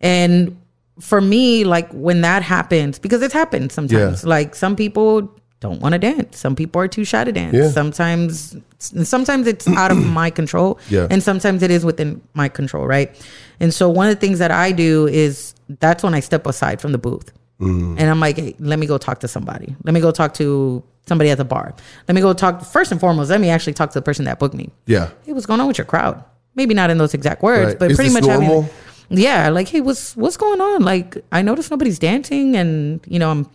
[0.00, 0.56] And
[1.00, 4.22] for me, like when that happens, because it's happened sometimes.
[4.24, 4.28] Yeah.
[4.28, 5.30] Like some people
[5.60, 6.38] don't want to dance.
[6.38, 7.54] Some people are too shy to dance.
[7.54, 7.70] Yeah.
[7.70, 11.08] Sometimes, sometimes it's out of my control, Yeah.
[11.10, 13.10] and sometimes it is within my control, right?
[13.58, 16.80] And so one of the things that I do is that's when I step aside
[16.80, 17.98] from the booth, Mm.
[17.98, 19.74] and I'm like, hey, let me go talk to somebody.
[19.82, 21.74] Let me go talk to somebody at the bar.
[22.06, 22.62] Let me go talk.
[22.64, 25.10] First and foremost, let me actually talk to the person that booked me Yeah.
[25.24, 26.22] hey, what's going on with your crowd?
[26.54, 27.78] Maybe not in those exact words, Right.
[27.78, 28.70] but Is pretty much having, normal?
[29.10, 30.82] yeah, like, hey, what's what's going on?
[30.82, 33.46] Like, I noticed nobody's dancing, and you know, I'm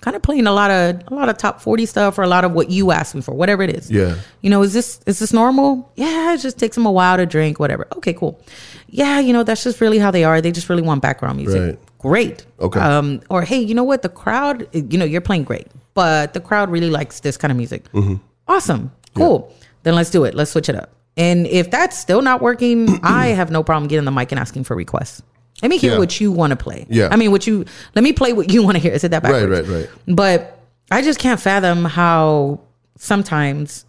[0.00, 2.44] kind of playing a lot of a lot of top forty stuff or a lot
[2.44, 3.90] of what you asked me for, whatever it is.
[3.90, 4.14] Yeah.
[4.40, 5.90] You know, is this is this normal?
[5.96, 7.86] Yeah, it just takes them a while to drink, whatever.
[7.96, 8.40] Okay, cool.
[8.88, 10.40] Yeah, you know, that's just really how they are.
[10.40, 11.60] They just really want background music.
[11.60, 11.78] Right.
[11.98, 12.46] Great.
[12.60, 12.78] Okay.
[12.80, 14.02] Um, or hey, you know what?
[14.02, 17.56] The crowd, you know, you're playing great, but the crowd really likes this kind of
[17.56, 17.90] music.
[17.92, 18.14] Mm-hmm.
[18.46, 18.92] Awesome.
[19.14, 19.52] Cool.
[19.82, 20.34] Then let's do it.
[20.34, 20.90] Let's switch it up.
[21.16, 24.64] And if that's still not working, I have no problem getting the mic and asking
[24.64, 25.22] for requests.
[25.60, 25.98] Let me hear Yeah.
[25.98, 26.86] what you want to play.
[26.88, 27.08] Yeah.
[27.10, 27.64] I mean, what you
[27.96, 28.92] let me play what you want to hear.
[28.92, 29.32] Is it that back?
[29.32, 29.88] Right, right, right.
[30.06, 30.60] But
[30.92, 32.60] I just can't fathom how
[32.96, 33.84] sometimes,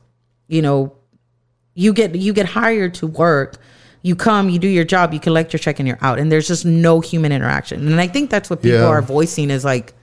[0.48, 0.94] you know,
[1.76, 3.58] you get you get hired to work,
[4.02, 6.48] you come, you do your job, you collect your check, and you're out, and there's
[6.48, 7.88] just no human interaction.
[7.88, 8.86] And I think that's what people Yeah.
[8.88, 9.94] are voicing is like,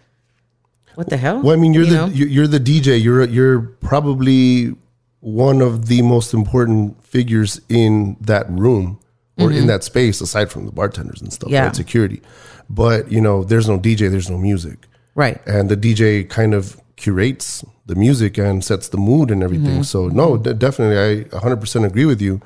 [0.95, 1.41] what the hell?
[1.43, 2.07] Well, I mean, you're You the know?
[2.13, 3.01] you're the DJ.
[3.03, 4.75] You're you're probably
[5.21, 8.99] one of the most important figures in that room
[9.39, 11.55] or in that space, aside from the bartenders and stuff, Mm-hmm.
[11.55, 11.65] Yeah.
[11.67, 11.77] right?
[11.77, 12.23] Security.
[12.71, 14.11] But you know, there's no DJ.
[14.11, 14.87] There's no music.
[15.15, 15.41] right.
[15.47, 19.81] and the DJ kind of curates the music and sets the mood and everything.
[19.81, 19.83] Mm-hmm.
[19.83, 20.43] So no, mm-hmm.
[20.43, 22.41] de- definitely, I 100% agree with you.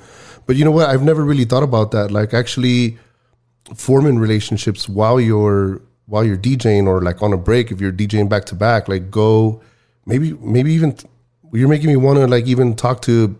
[0.47, 0.89] But you know what?
[0.89, 2.11] I've never really thought about that.
[2.11, 2.99] Like actually
[3.75, 8.29] forming relationships while you're while you're DJing or like on a break if you're DJing
[8.29, 8.89] back to back.
[8.89, 9.63] Like go
[10.07, 10.97] maybe maybe even
[11.53, 13.39] you're making me want to like even talk to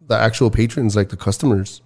[0.00, 1.82] the actual patrons, like the customers.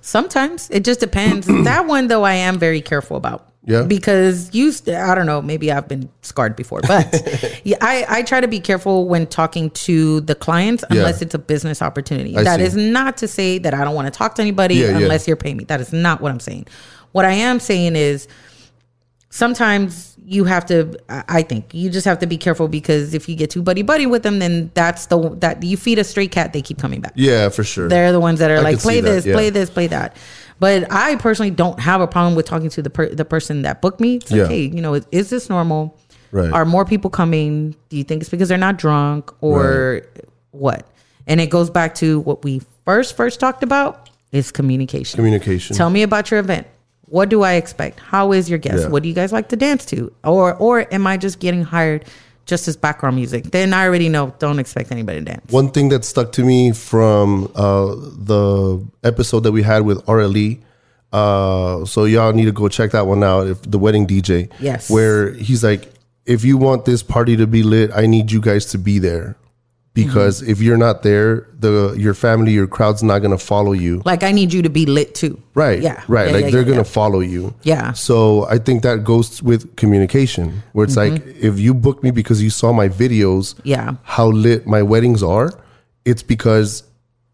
[0.00, 1.46] Sometimes it just depends.
[1.64, 3.47] that one though, I am very careful about.
[3.64, 3.82] Yeah?
[3.82, 8.22] Because you, st- I don't know, maybe I've been scarred before, but yeah, I, I
[8.22, 12.36] try to be careful when talking to the clients unless it's a business opportunity.
[12.36, 12.66] I That see.
[12.66, 14.98] is not to say that I don't want to talk to anybody Yeah, yeah.
[14.98, 15.64] unless you're paying me.
[15.64, 16.66] That is not what I'm saying.
[17.12, 18.26] What I am saying is
[19.30, 23.36] sometimes you have to I think you just have to be careful because if you
[23.36, 26.52] get too buddy buddy with them, then that's the that you feed a stray cat,
[26.52, 27.12] they keep coming back.
[27.16, 27.88] Yeah, for sure.
[27.88, 29.34] They're the ones that are I like, play that, this, yeah.
[29.34, 30.16] play this, play that.
[30.60, 33.80] But I personally don't have a problem with talking to the per- the person that
[33.80, 34.16] booked me.
[34.16, 34.48] It's like, Yeah.
[34.48, 35.96] hey, you know, is, is this normal?
[36.32, 36.52] Right.
[36.52, 37.74] Are more people coming?
[37.88, 40.02] Do you think it's because they're not drunk or
[40.50, 40.86] what?
[41.26, 45.16] And it goes back to what we first first talked about is communication.
[45.16, 45.76] Communication.
[45.76, 46.66] Tell me about your event.
[47.06, 48.00] What do I expect?
[48.00, 48.82] How is your guest?
[48.84, 48.88] Yeah.
[48.88, 50.12] What do you guys like to dance to?
[50.24, 52.04] Or or am I just getting hired
[52.48, 53.44] just as background music?
[53.52, 54.34] Then I already know.
[54.40, 55.52] Don't expect anybody to dance.
[55.52, 60.58] One thing that stuck to me from uh, the episode that we had with RLE,
[61.12, 63.46] Uh, so y'all need to go check that one out.
[63.46, 64.90] If the wedding DJ, Yes.
[64.90, 65.88] where he's like,
[66.26, 69.36] if you want this party to be lit, I need you guys to be there
[70.04, 70.50] because Mm-hmm.
[70.52, 74.02] if you're not there, the your family, your crowd's not gonna follow you.
[74.04, 75.40] Like I need you to be lit too.
[75.54, 75.80] Right.
[75.82, 76.02] Yeah.
[76.08, 76.26] Right.
[76.28, 77.00] Yeah, like yeah, they're yeah, gonna yeah.
[77.00, 77.54] follow you.
[77.62, 77.92] Yeah.
[77.92, 81.46] So I think that goes with communication, where it's like Mm-hmm.
[81.46, 83.94] if you book me because you saw my videos, Yeah.
[84.04, 85.50] how lit my weddings are,
[86.04, 86.82] it's because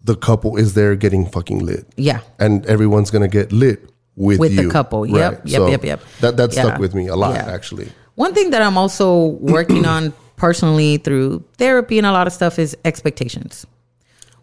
[0.03, 1.87] the couple is there getting fucking lit.
[1.97, 2.21] Yeah.
[2.39, 4.71] And everyone's gonna get lit with, With the you.
[4.71, 5.07] couple.
[5.07, 6.01] Yep, yep, yep, yep.
[6.21, 7.89] That that stuck with me a lot actually.
[8.17, 10.13] One thing that I'm also working on
[10.45, 13.67] personally through therapy and a lot of stuff is expectations.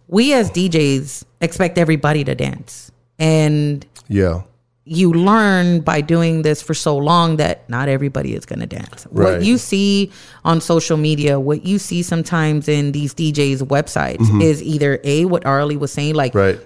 [0.08, 2.92] We as DJs expect everybody to dance.
[3.20, 4.42] And Yeah.
[4.84, 9.06] you learn by doing this for so long that not everybody is going to dance.
[9.12, 9.34] Right.
[9.38, 10.12] What you see
[10.44, 14.42] on social media, what you see sometimes in these DJs' websites mm-hmm.
[14.42, 16.60] is either A, what Arlie was saying, like, Right.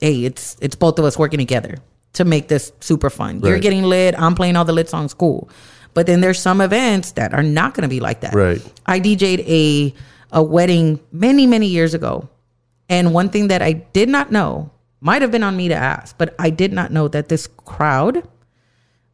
[0.00, 1.76] hey, it's it's both of us working together
[2.14, 3.38] to make this super fun.
[3.40, 5.48] You're getting lit, I'm playing all the lit songs, cool.
[5.94, 8.34] But then there's some events that are not going to be like that.
[8.34, 8.60] Right.
[8.86, 9.94] I DJ'd a
[10.32, 12.28] a wedding many many years ago,
[12.88, 14.70] and one thing that I did not know
[15.00, 18.26] might have been on me to ask, but I did not know that this crowd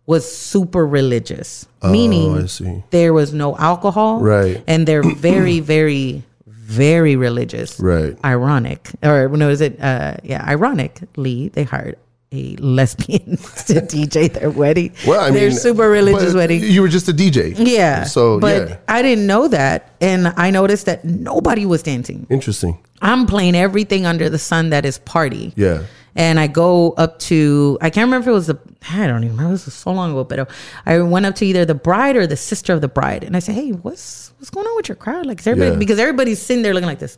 [0.07, 2.83] was super religious, meaning Oh, see.
[2.91, 4.63] there was no alcohol, Right.
[4.67, 8.17] And they're very very very religious, Right.
[8.25, 11.97] ironic or no is it uh yeah ironically they hired
[12.35, 13.37] a lesbian
[13.69, 17.09] to dj their wedding Well, I mean, their mean, super religious wedding You were just
[17.09, 17.55] a DJ.
[17.59, 22.27] yeah So but yeah, i didn't know that and i noticed that nobody was dancing
[22.31, 22.79] interesting.
[23.03, 25.83] i'm playing everything under the sun that is party Yeah.
[26.17, 28.59] and I go up to I can't remember if it was the
[28.93, 30.45] I don't even remember it was so long ago, but uh,
[30.87, 33.41] I went up to either the bride or the sister of the bride, and I
[33.41, 35.25] said, "Hey, what's what's going on with your crowd?
[35.27, 35.79] Like, is everybody Yeah.
[35.85, 37.17] because everybody's sitting there looking like this."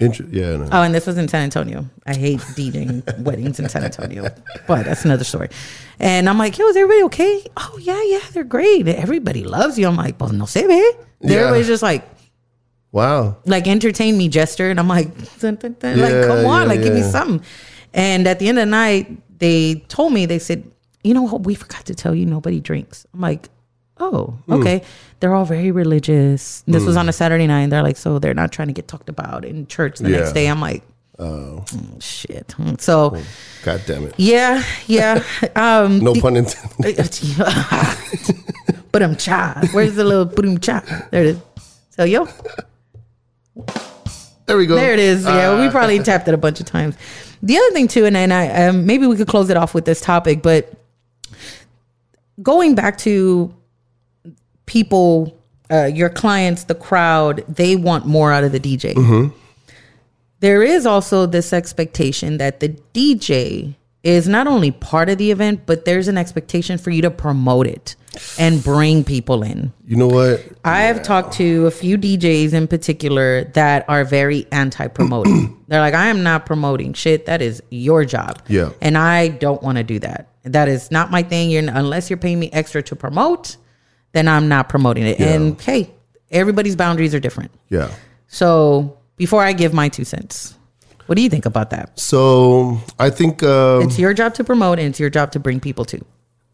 [0.00, 0.56] Yeah.
[0.56, 0.68] No.
[0.72, 1.84] Oh, and this was in San Antonio.
[2.06, 4.28] I hate DJing weddings in San Antonio,
[4.66, 5.48] but that's another story.
[5.98, 7.44] And I'm like, yo, is everybody okay?
[7.56, 8.88] Oh, yeah, yeah, they're great.
[8.88, 9.86] Everybody loves you.
[9.86, 10.92] I'm like, well, no se ve.
[11.20, 11.36] Yeah.
[11.40, 12.08] Everybody's just like,
[12.92, 13.36] Wow.
[13.44, 14.70] like entertain me, jester.
[14.70, 16.00] And I'm like, dun, dun, dun.
[16.00, 17.44] like, come on, yeah, like, give me something.
[17.94, 20.68] And at the end of the night, they told me, they said,
[21.04, 21.42] you know what?
[21.44, 23.06] We forgot to tell you nobody drinks.
[23.14, 23.48] I'm like,
[24.00, 24.54] oh, Hmm.
[24.54, 24.82] okay.
[25.20, 26.62] They're all very religious.
[26.66, 27.60] This was on a Saturday night.
[27.62, 30.32] And they're like, so they're not trying to get talked about in church the next
[30.32, 30.46] day.
[30.46, 30.82] I'm like,
[31.18, 32.54] Oh, "Mm, shit.
[32.78, 33.14] So,
[33.62, 34.14] god damn it.
[34.16, 35.22] yeah, yeah.
[35.54, 36.96] Um, No pun intended.
[38.90, 39.60] but I'm cha.
[39.72, 40.80] Where's the little boom cha?
[41.10, 41.38] There it is.
[41.90, 42.26] So, yo,
[44.46, 44.76] There we go.
[44.76, 45.24] There it is.
[45.24, 46.96] Yeah, Uh, we probably tapped it a bunch of times.
[47.42, 49.84] The other thing too, and, and I um, maybe we could close it off with
[49.84, 50.72] this topic, but
[52.42, 53.54] going back to
[54.70, 55.36] people,
[55.68, 59.32] uh, your clients, the crowd, they want more out of the DJ.
[60.38, 65.62] There is also this expectation that the DJ is not only part of the event,
[65.66, 67.96] but there's an expectation for you to promote it
[68.38, 69.72] and bring people in.
[69.84, 70.46] You know what?
[70.64, 75.62] I have talked to a few DJs in particular that are very anti promoting.
[75.68, 77.26] They're like, I am not promoting shit.
[77.26, 78.40] That is your job.
[78.46, 78.70] Yeah.
[78.80, 80.28] And I don't want to do that.
[80.44, 81.50] That is not my thing.
[81.50, 83.56] You're, unless you're paying me extra to promote,
[84.12, 85.20] then I'm not promoting it.
[85.20, 85.28] Yeah.
[85.34, 85.90] And hey,
[86.30, 87.50] everybody's boundaries are different.
[87.68, 87.90] Yeah.
[88.28, 90.56] So before I give my two cents,
[91.06, 91.98] what do you think about that?
[91.98, 95.60] So I think um, It's your job to promote and it's your job to bring
[95.60, 96.04] people to.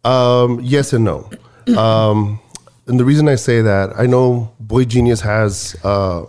[0.04, 1.28] um, yes and no.
[1.76, 2.38] Um,
[2.86, 6.24] and the reason I say that, I know Boy Genius has uh,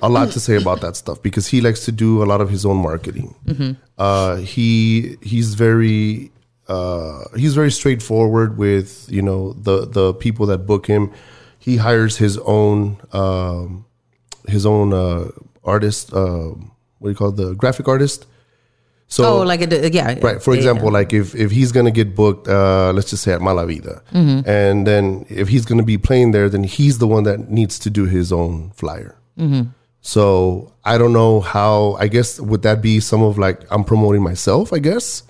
[0.00, 2.48] a lot to say about that stuff because he likes to do a lot of
[2.48, 3.34] his own marketing.
[3.98, 6.30] Uh, he he's very
[6.68, 11.10] uh, he's very straightforward with you know the the people that book him.
[11.58, 13.84] He hires his own um,
[14.46, 15.28] his own uh,
[15.64, 16.12] artist.
[16.12, 16.54] Uh,
[16.98, 17.36] what do you call it?
[17.36, 18.26] the graphic artist?
[19.10, 20.18] So Oh, like a, yeah.
[20.20, 20.42] Right.
[20.42, 23.40] For yeah, example, like if, if he's gonna get booked, uh, let's just say at
[23.40, 24.48] Malavida, Mm-hmm.
[24.48, 27.90] and then if he's gonna be playing there, then he's the one that needs to
[27.90, 29.16] do his own flyer.
[29.38, 29.70] Mm-hmm.
[30.02, 31.96] So I don't know how.
[31.98, 34.72] I guess would that be some of like I'm promoting myself?
[34.72, 35.22] I guess.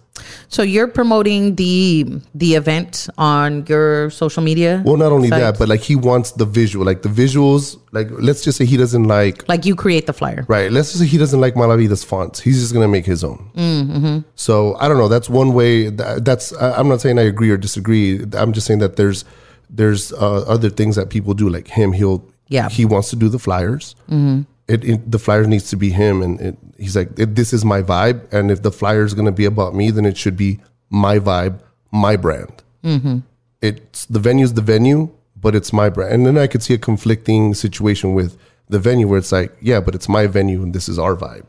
[0.49, 4.83] So you're promoting the the event on your social media?
[4.85, 5.43] Well, not only sites?
[5.43, 7.79] that, but like he wants the visual, like the visuals.
[7.93, 10.45] Like let's just say he doesn't like like you create the flyer.
[10.49, 10.71] Right.
[10.71, 12.41] Let's just say he doesn't like Malavida's fonts.
[12.41, 13.51] He's just gonna make his own.
[13.57, 14.19] Mm-hmm.
[14.35, 15.09] So I don't know.
[15.09, 15.89] That's one way.
[15.91, 16.53] That, that's.
[16.61, 18.25] I'm not saying I agree or disagree.
[18.35, 19.25] I'm just saying that there's
[19.71, 21.49] there's uh, other things that people do.
[21.49, 22.69] Like him, he'll Yeah.
[22.69, 23.95] He wants to do the flyers.
[24.11, 24.43] Mm-hmm.
[24.69, 27.83] It, it the flyer needs to be him, and it, he's like, this is my
[27.83, 28.31] vibe.
[28.33, 30.61] And if the flyer is gonna be about me, then it should be
[30.91, 31.61] my vibe,
[31.91, 32.63] my brand.
[32.85, 33.19] Mm-hmm.
[33.63, 36.13] It's the venue's the venue, but it's my brand.
[36.13, 38.37] And then I could see a conflicting situation with
[38.69, 41.47] the venue where it's like, yeah, but it's my venue and this is our vibe.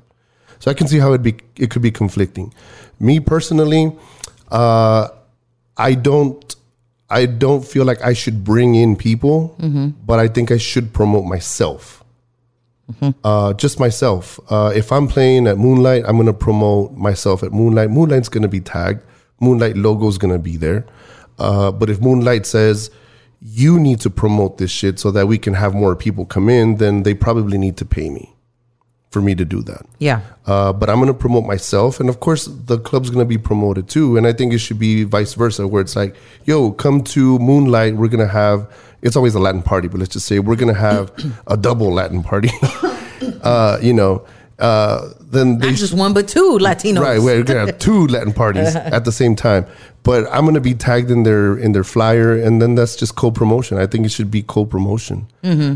[0.60, 2.54] So I can see how it be it could be conflicting.
[3.00, 3.96] Me personally,
[4.52, 5.10] Uh,
[5.78, 6.56] I don't.
[7.10, 9.56] I don't feel like I should bring in people,
[10.06, 11.99] but I think I should promote myself.
[13.24, 14.40] Uh, just myself.
[14.50, 17.90] Uh, if I'm playing at Moonlight, I'm gonna promote myself at Moonlight.
[17.90, 19.04] Moonlight's gonna be tagged.
[19.40, 20.86] Moonlight logo's gonna be there.
[21.38, 22.92] Uh, but if Moonlight says
[23.42, 26.76] you need to promote this shit so that we can have more people come in,
[26.76, 28.36] then they probably need to pay me
[29.12, 29.86] for me to do that.
[29.98, 30.22] Yeah.
[30.46, 33.38] Uh, but I'm going to promote myself, and of course, the club's going to be
[33.38, 34.18] promoted too.
[34.18, 36.16] And I think it should be vice versa, where it's like,
[36.46, 37.96] "Yo, come to Moonlight.
[37.96, 38.72] We're going to have."
[39.02, 41.12] It's always a Latin party, but let's just say we're going to have
[41.48, 42.50] a double Latin party.
[43.44, 44.26] uh, you know,
[44.60, 47.00] uh, then they Not just one, but two Latinos.
[47.00, 49.66] Right, we're gonna have two Latin parties at the same time.
[50.04, 53.78] But I'm gonna be tagged in their in their flyer, and then that's just co-promotion.
[53.78, 55.28] I think it should be co-promotion.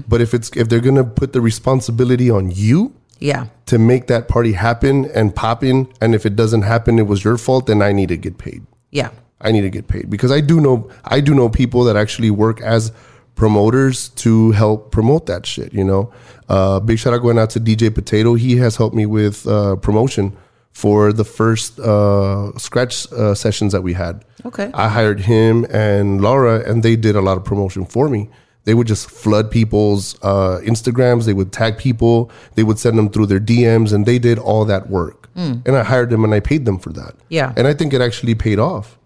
[0.08, 3.46] But if it's if they're gonna put the responsibility on you Yeah.
[3.68, 7.24] to make that party happen and pop in, and if it doesn't happen, it was
[7.24, 8.66] your fault, then I need to get paid.
[8.92, 9.10] Yeah.
[9.40, 12.32] I need to get paid because I do know I do know people that actually
[12.32, 12.92] work as
[13.36, 15.74] promoters to help promote that shit.
[15.74, 16.14] You know,
[16.50, 18.36] uh, big shout out going out to DJ Potato.
[18.36, 20.36] He has helped me with uh, promotion
[20.72, 24.26] for the first uh, scratch uh, sessions that we had.
[24.46, 24.72] Okay.
[24.74, 28.30] I hired him and Laura, and they did a lot of promotion for me.
[28.66, 31.26] They would just flood people's uh, Instagrams.
[31.26, 32.32] They would tag people.
[32.56, 35.30] They would send them through their DMs, and they did all that work.
[35.36, 37.16] And I hired them, and I paid them for that.
[37.30, 37.54] Yeah.
[37.58, 39.00] And I think it actually paid off.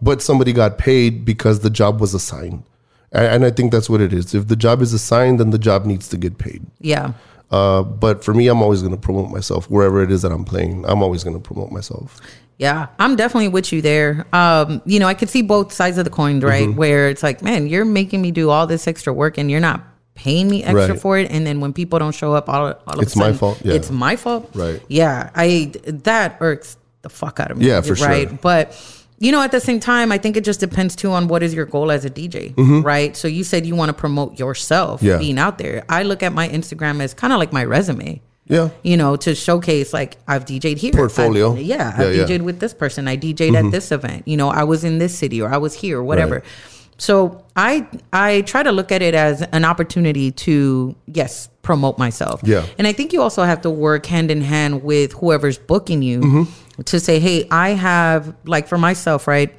[0.00, 2.64] But somebody got paid because the job was assigned.
[3.14, 4.34] And I think that's what it is.
[4.34, 6.66] If the job is assigned, then the job needs to get paid.
[6.80, 7.12] Yeah.
[7.50, 10.44] Uh, but for me, I'm always going to promote myself wherever it is that I'm
[10.44, 10.84] playing.
[10.88, 12.20] I'm always going to promote myself.
[12.58, 14.26] Yeah, I'm definitely with you there.
[14.32, 16.68] Um, you know, I could see both sides of the coin, right?
[16.68, 16.78] Mm-hmm.
[16.78, 19.82] Where it's like, man, you're making me do all this extra work and you're not
[20.14, 21.00] paying me extra Right.
[21.00, 21.30] for it.
[21.30, 23.74] And then when people don't show up, all, all of It's a my fault, yeah.
[23.74, 24.50] It's my fault.
[24.54, 24.80] Right.
[24.88, 27.66] Yeah, I that irks the fuck out of me.
[27.66, 28.08] Yeah, for sure.
[28.08, 29.03] Right, but.
[29.24, 31.54] You know, at the same time, I think it just depends too on what is
[31.54, 32.52] your goal as a DJ,
[32.84, 33.16] right?
[33.16, 35.06] So you said you want to promote yourself Mm-hmm.
[35.06, 35.18] Yeah.
[35.18, 35.84] being out there.
[35.88, 38.68] I look at my Instagram as kind of like my resume Yeah.
[38.82, 40.92] you know, to showcase like I've DJ'd here.
[40.92, 41.52] Portfolio.
[41.52, 42.22] I've- yeah, I've yeah.
[42.24, 42.32] Mm-hmm.
[42.32, 43.08] DJ'd with this person.
[43.08, 44.28] I DJ'd at this event.
[44.28, 46.34] You know, I was in this city or I was here, or whatever.
[46.36, 46.44] Right.
[46.98, 52.40] So I I try to look at it as an opportunity to yes promote myself.
[52.44, 52.64] Yeah.
[52.78, 56.20] and I think you also have to work hand in hand with whoever's booking you
[56.20, 56.42] Mm-hmm.
[56.84, 59.54] To say, hey, I have like for myself, right?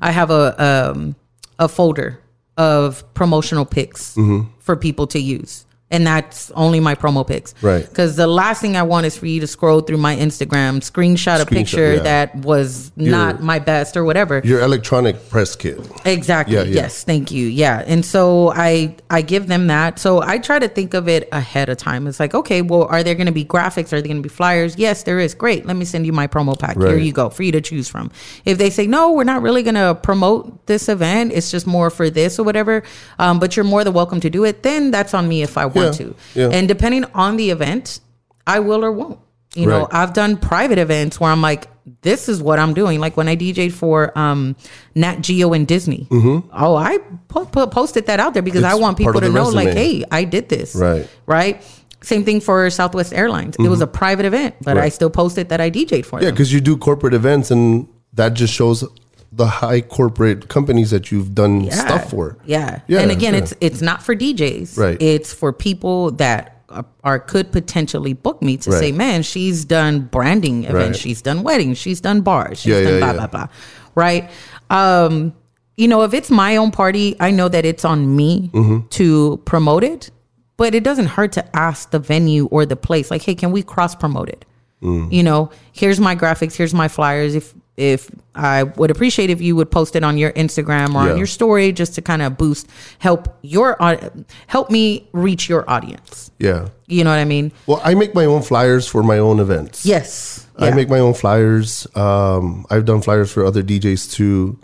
[0.00, 1.16] I have a um,
[1.58, 2.20] a folder
[2.56, 4.48] of promotional pics Mm-hmm.
[4.58, 5.64] for people to use.
[5.90, 7.52] And that's only my promo pics.
[7.62, 7.88] Right.
[7.88, 11.40] Because the last thing I want is for you to scroll through my Instagram, screenshot
[11.40, 12.02] a Screenshot, picture yeah.
[12.02, 14.40] that was not my best or whatever.
[14.44, 15.80] Your electronic press kit.
[16.04, 16.54] Exactly.
[16.54, 16.74] Yeah, yeah.
[16.74, 17.02] Yes.
[17.02, 17.46] Thank you.
[17.46, 17.82] Yeah.
[17.86, 19.98] And so I I give them that.
[19.98, 22.06] So I try to think of it ahead of time.
[22.06, 23.86] It's like, okay, well, are there going to be graphics?
[23.92, 24.78] Are there going to be flyers?
[24.78, 25.34] Yes, there is.
[25.34, 25.66] Great.
[25.66, 26.76] Let me send you my promo pack.
[26.78, 28.12] Here you go for you to choose from.
[28.44, 31.32] If they say no, we're not really going to promote this event.
[31.32, 32.84] It's just more for this or whatever.
[33.18, 34.62] Um, but you're more than welcome to do it.
[34.62, 36.14] Then that's on me if I want Yeah, to.
[36.34, 36.48] yeah.
[36.50, 38.00] And depending on the event,
[38.46, 39.18] I will or won't.
[39.54, 41.66] You know, I've done private events where I'm like,
[42.02, 43.00] this is what I'm doing.
[43.00, 44.54] Like when I DJ'd for um,
[44.94, 46.06] Nat Geo and Disney.
[46.12, 48.80] Oh, I po- po- posted that out there because I Mm-hmm.
[48.82, 50.76] Want people to know, like, hey, I did this.
[50.76, 51.08] Right.
[51.26, 51.62] Right.
[52.02, 53.56] Same thing for Southwest Airlines.
[53.58, 54.94] It was a private event, but I Mm-hmm.
[54.94, 56.34] Still posted that I DJ'd for Yeah, them.
[56.34, 58.84] because you do corporate events, and that just shows
[59.32, 62.36] the high corporate companies that you've done stuff for.
[62.46, 62.80] Yeah.
[62.88, 63.40] Yeah, and again, yeah.
[63.40, 64.76] it's it's not for DJs.
[64.76, 65.00] Right.
[65.00, 68.78] It's for people that are, are could potentially book me to Right.
[68.80, 70.96] say, man, she's done branding events, Right.
[70.96, 73.16] she's done weddings, she's done bars, she's Yeah, done yeah, blah yeah.
[73.18, 73.46] blah blah.
[73.94, 74.30] Right.
[74.68, 75.34] Um,
[75.76, 78.88] you know, if it's my own party, I know that it's on me Mm-hmm.
[78.90, 80.10] to promote it,
[80.56, 83.62] but it doesn't hurt to ask the venue or the place, like, hey, can we
[83.62, 84.44] cross promote it?
[84.82, 85.12] Mm.
[85.12, 89.56] you know here's my graphics here's my flyers if if i would appreciate if you
[89.56, 91.12] would post it on your instagram or Yeah.
[91.12, 92.66] on your story just to kind of boost
[92.98, 94.10] help your au-
[94.46, 96.68] help me reach your audience Yeah.
[96.86, 99.84] you know what i mean Well, I make my own flyers for my own events.
[99.86, 101.86] yes I make my own flyers.
[101.96, 104.58] Um, I've done flyers for other DJs too.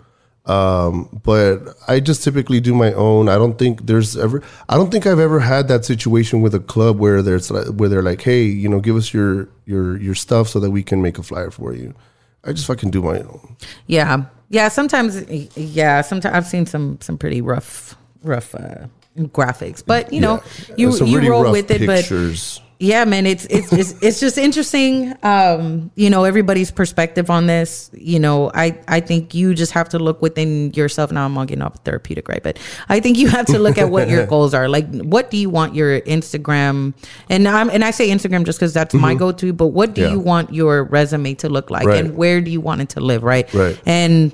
[0.45, 3.27] Um, but I just typically do my own.
[3.29, 4.43] I don't think there's ever.
[4.69, 7.89] I don't think I've ever had that situation with a club where there's like- where
[7.89, 11.01] they're like, "Hey, you know, give us your your your stuff so that we can
[11.01, 11.95] make a flyer for you."
[12.43, 13.55] I just fucking do my own.
[13.87, 15.23] yeah yeah sometimes
[15.57, 20.35] yeah sometimes i've seen some some pretty rough rough uh graphics but you know
[20.69, 20.75] Yeah.
[20.77, 22.61] you Some you really roll rough with it but pictures.
[22.79, 25.15] Yeah, man, it's it's it's, it's just interesting.
[25.23, 27.89] Um, you know, everybody's perspective on this.
[27.93, 31.11] You know, I I think you just have to look within yourself.
[31.11, 32.43] Now I'm all getting off therapeutic, right?
[32.43, 32.59] But
[32.89, 34.69] I think you have to look at what your goals are.
[34.69, 36.93] Like, what do you want your Instagram?
[37.29, 39.53] And I'm and I say Instagram just because that's my go-to.
[39.53, 40.07] But what do Mm-hmm.
[40.09, 40.13] Yeah.
[40.13, 42.05] you want your resume to look like, Right.
[42.05, 43.51] and where do you want it to live, right?
[43.53, 43.81] Right.
[43.85, 44.31] And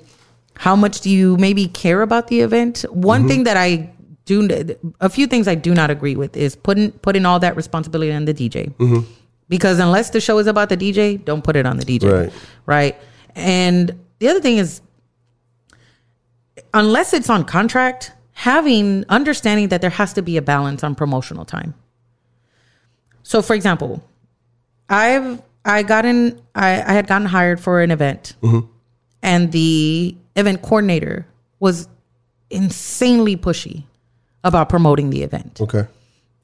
[0.56, 2.84] how much do you maybe care about the event?
[2.92, 3.28] One Mm-hmm.
[3.30, 3.90] thing that I
[4.26, 8.12] do, a few things I do not agree with is putting putting all that responsibility
[8.12, 8.74] on the DJ.
[8.76, 9.00] Mm-hmm.
[9.50, 12.12] Because unless the show is about the DJ, don't put it on the DJ.
[12.12, 12.34] Right.
[12.66, 12.96] Right.
[13.36, 14.82] And the other thing is,
[16.74, 21.46] unless it's on contract, having understanding that there has to be a balance on promotional
[21.46, 21.74] time.
[23.24, 24.04] So, for example,
[24.90, 28.36] I've I gotten I, I had gotten hired for an event,
[29.22, 31.26] and the event coordinator
[31.60, 31.88] was
[32.50, 33.84] insanely pushy
[34.44, 35.60] about promoting the event.
[35.62, 35.86] Okay.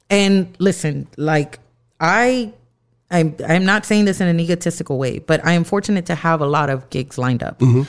[0.08, 1.58] And listen, like
[2.00, 2.52] I
[3.10, 6.40] I'm I'm not saying this in an egotistical way, but I am fortunate to have
[6.40, 7.58] a lot of gigs lined up.
[7.58, 7.82] Mm-hmm.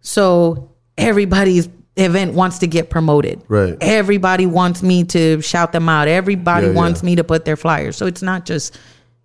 [0.00, 3.42] So everybody's event wants to get promoted.
[3.48, 3.76] Right.
[3.80, 6.06] Everybody wants me to shout them out.
[6.08, 7.06] Everybody Yeah, wants yeah.
[7.06, 7.96] me to put their flyers.
[7.96, 8.78] So it's not just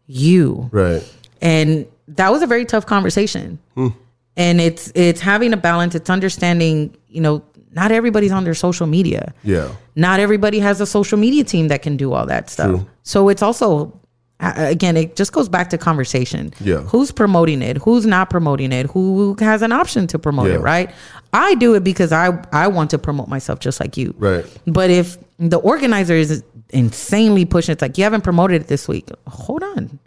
[0.08, 0.70] you.
[0.72, 1.04] Right.
[1.41, 3.60] And that was a very tough conversation.
[3.76, 3.89] Hmm.
[4.36, 7.43] And it's it's having a balance, it's understanding, you know,
[7.76, 9.70] not everybody's on their social media Yeah.
[9.96, 12.70] not everybody has a social media team that can do all that stuff.
[12.70, 12.88] True.
[13.04, 14.00] So it's also
[14.40, 16.52] again, it just goes back to conversation.
[16.60, 16.80] Yeah.
[16.80, 17.78] Who's promoting it?
[17.78, 18.88] Who's not promoting it?
[18.88, 20.56] Who has an option to promote Yeah.
[20.56, 20.90] it, right?
[21.32, 24.14] I do it because I I want to promote myself just like you.
[24.18, 24.46] Right.
[24.68, 29.08] But if the organizer is insanely pushing, it's like you haven't promoted it this week.
[29.28, 30.00] Hold on.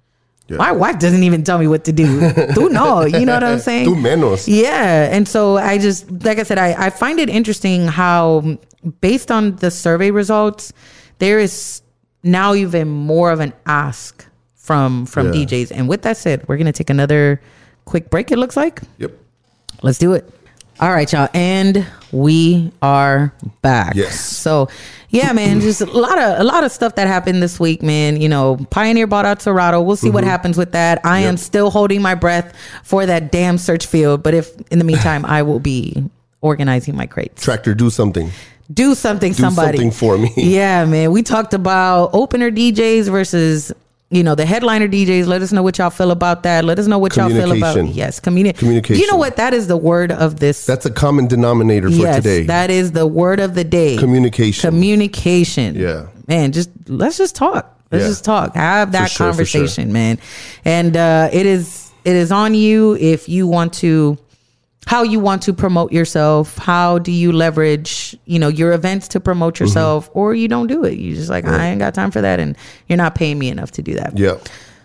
[0.48, 0.58] Yeah.
[0.58, 2.06] My wife doesn't even tell me what to do.
[2.54, 3.86] Do no, you know what I'm saying?
[3.86, 4.46] Tu menos.
[4.46, 5.08] Yeah.
[5.10, 8.58] And so I just, like I said, I, I find it interesting how,
[9.00, 10.72] based on the survey results,
[11.18, 11.82] there is
[12.22, 14.24] now even more of an ask
[14.54, 15.44] from from Yeah.
[15.46, 15.72] DJs.
[15.72, 17.40] And with that said, we're gonna take another
[17.84, 18.30] quick break.
[18.30, 18.82] It looks like.
[18.98, 19.12] Yep.
[19.82, 20.28] Let's do it.
[20.78, 23.94] All right, y'all, and we are back.
[23.94, 24.20] Yes.
[24.20, 24.68] So,
[25.08, 28.20] yeah, man, just a lot of a lot of stuff that happened this week, man.
[28.20, 29.80] You know, Pioneer bought out Serato.
[29.80, 30.30] We'll see what mm-hmm.
[30.30, 31.00] happens with that.
[31.02, 32.54] I am still holding my breath
[32.84, 36.10] for that damn search field, but if in the meantime, I will be
[36.42, 37.44] organizing my crates.
[37.44, 38.30] Traktor, do something.
[38.70, 39.78] Do something, Do somebody.
[39.78, 40.32] something for me.
[40.36, 41.10] Yeah, man.
[41.10, 43.72] We talked about opener DJs versus
[44.10, 45.26] you know the headliner DJs.
[45.26, 46.64] Let us know what y'all feel about that.
[46.64, 49.00] Let us know what y'all feel about yes, communi- Communication.
[49.00, 49.36] You know what?
[49.36, 50.64] That is the word of this.
[50.64, 52.44] That's a common denominator for yes, today.
[52.44, 53.96] that is the word of the day.
[53.96, 54.68] Communication.
[54.70, 55.74] Communication.
[55.74, 56.06] Yeah.
[56.28, 56.52] man.
[56.52, 57.72] Just let's just talk.
[57.90, 58.08] Let's Yeah.
[58.08, 58.54] just talk.
[58.54, 59.60] Have that sure, for sure.
[59.60, 60.18] conversation, man.
[60.64, 64.18] And uh, it is it is on you if you want to
[64.86, 69.20] how you want to promote yourself how do you leverage you know your events to
[69.20, 69.64] promote Mm-hmm.
[69.64, 72.40] yourself or you don't do it you just like i ain't got time for that
[72.40, 72.56] and
[72.88, 74.36] you're not paying me enough to do that yeah.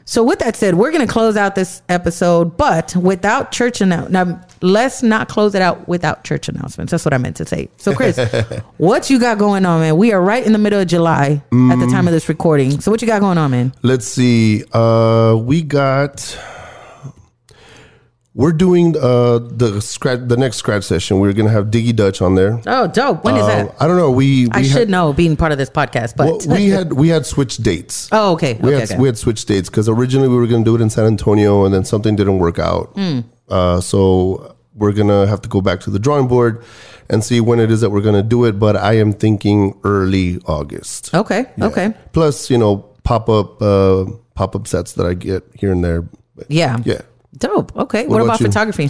[0.06, 4.12] so with that said we're going to close out this episode but without church announcement
[4.12, 7.70] now let's not close it out without church announcements that's what i meant to say
[7.78, 8.18] so chris
[8.78, 11.80] what you got going on man we are right in the middle of july at
[11.80, 14.64] the time of this recording so what you got going on man Let's see.
[14.72, 16.38] Uh, we got.
[18.34, 21.20] We're doing uh, the scratch, the next scratch session.
[21.20, 22.62] We're gonna have Diggy Dutch on there.
[22.66, 24.10] oh dope when is Um, that I don't know.
[24.10, 26.94] We, we i had, should know being part of this podcast but Well, we had
[26.94, 28.08] we had switched dates.
[28.14, 29.00] oh okay we okay, had okay.
[29.00, 31.66] we had switched dates because originally we were going to do it in San Antonio,
[31.66, 32.94] and then something didn't work out.
[32.96, 33.20] Hmm.
[33.50, 36.64] Uh, so we're gonna have to go back to the drawing board
[37.10, 38.58] and see when it is that we're gonna do it.
[38.58, 41.14] But I am thinking early August.
[41.14, 41.66] okay Yeah.
[41.66, 44.06] okay Plus, you know, pop up uh,
[44.36, 46.04] pop up sets that I get here and there.
[46.34, 47.02] But yeah yeah.
[47.38, 48.90] Dope okay what, about about photography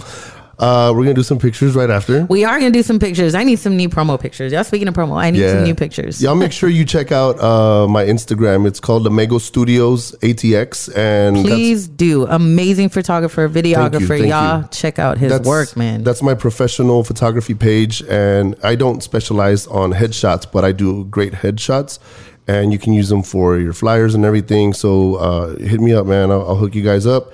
[0.58, 2.24] Uh, we're gonna do some pictures right after.
[2.26, 3.34] We are gonna do some pictures.
[3.34, 4.52] I need some new promo pictures.
[4.52, 6.22] Y'all speaking of promo, I need some new pictures.
[6.22, 8.64] Y'all make sure you check out uh, my Instagram.
[8.66, 12.26] It's called Lamego Studios ATX, and Please do.
[12.26, 14.06] Amazing photographer, videographer.
[14.06, 14.68] thank Y'all you.
[14.70, 16.04] check out his that's work, man.
[16.04, 21.32] That's my professional photography page, and I don't specialize on headshots, but I do great
[21.32, 21.98] headshots,
[22.46, 24.74] and you can use them for your flyers and everything.
[24.74, 26.30] So uh, hit me up, man.
[26.30, 27.32] I'll, I'll hook you guys up.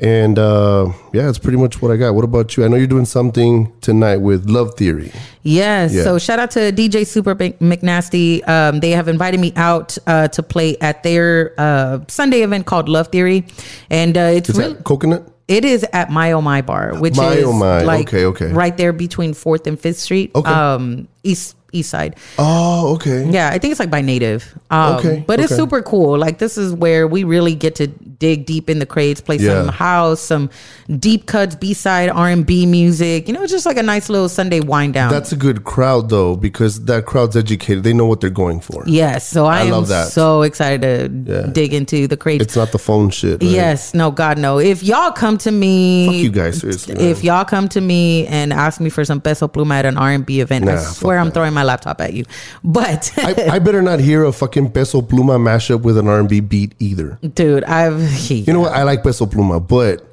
[0.00, 2.14] And uh, yeah, that's pretty much what I got.
[2.14, 2.64] What about you?
[2.64, 5.10] I know you're doing something tonight with Love Theory.
[5.42, 5.92] Yes.
[5.92, 6.04] Yeah.
[6.04, 8.46] So shout out to DJ Super McNasty.
[8.48, 12.88] Um, they have invited me out uh, to play at their uh, Sunday event called
[12.88, 13.44] Love Theory,
[13.90, 15.28] and uh, it's Is really Coconut?
[15.48, 17.82] It is at My Oh My Bar, which My is Oh My.
[17.82, 18.52] like Okay, okay.
[18.52, 20.50] right there between Fourth and Fifth Street, Okay.
[20.50, 22.16] um, east east side.
[22.38, 23.28] Oh, okay.
[23.30, 24.58] Yeah, I think it's like by Native.
[24.70, 25.58] Um, Okay, but it's okay.
[25.60, 26.18] super cool.
[26.18, 29.64] Like this is where we really get to dig deep in the crates, play Yeah.
[29.64, 30.50] some house, some
[30.98, 33.28] deep cuts, B side R and B music.
[33.28, 35.10] You know, it's just like a nice little Sunday wind down.
[35.10, 37.84] That's a good crowd though, because that crowd's educated.
[37.84, 38.82] They know what they're going for.
[38.86, 39.28] yes.
[39.28, 40.08] So I, I am love that.
[40.08, 40.82] so excited
[41.26, 41.46] to Yeah.
[41.52, 42.42] dig into the crates.
[42.44, 43.42] It's not the phone shit.
[43.42, 43.50] right?
[43.50, 44.58] Yes, no, God, no.
[44.58, 46.94] If y'all come to me, Fuck you guys, seriously.
[46.94, 47.04] man.
[47.04, 50.10] if y'all come to me and ask me for some peso pluma at an R
[50.10, 51.34] and B event, I swear I'm that.
[51.34, 52.24] throwing my laptop at you.
[52.62, 56.74] But I, I better not hear a fucking Peso Pluma mashup with an R&B beat
[56.78, 57.18] either.
[57.34, 58.00] dude, I've
[58.30, 58.72] You know what?
[58.72, 60.04] I like Peso Pluma, but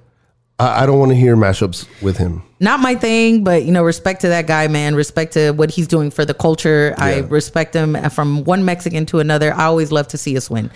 [0.59, 2.41] I, I don't want to hear mashups with him.
[2.59, 4.95] not my thing, but you know, respect to that guy, man.
[4.95, 6.95] Respect to what he's doing for the culture.
[6.97, 9.53] I respect him from one Mexican to another.
[9.53, 10.71] I always love to see us win.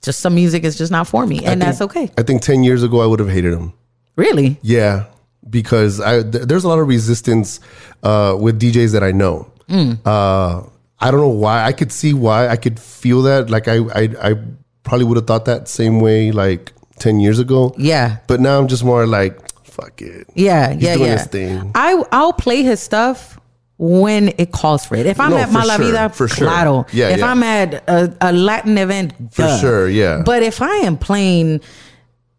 [0.00, 2.08] Just some music is just not for me, and I that's okay.
[2.16, 3.72] I think 10 years ago, I would have hated him.
[4.14, 4.56] Really?
[4.62, 5.06] Yeah,
[5.50, 7.58] because I th- there's a lot of resistance
[8.04, 9.50] uh, with DJs that I know.
[9.68, 9.98] Mm.
[10.06, 10.62] Uh,
[11.00, 11.64] I don't know why.
[11.64, 12.48] I could see why.
[12.48, 13.50] I could feel that.
[13.50, 14.34] Like I, I, I
[14.82, 17.74] probably would have thought that same way like ten years ago.
[17.78, 18.18] Yeah.
[18.26, 20.26] But now I'm just more like, fuck it.
[20.34, 21.18] Yeah, He's yeah, doing yeah.
[21.18, 21.70] his thing.
[21.74, 23.38] I I'll play his stuff
[23.76, 25.06] when it calls for it.
[25.06, 26.48] If I'm No, at for Mala sure, Vida, for sure.
[26.48, 26.86] claro.
[26.92, 27.30] Yeah, if yeah.
[27.30, 29.58] I'm at a, a Latin event, For duh.
[29.60, 30.22] sure, yeah.
[30.24, 31.60] But if I am playing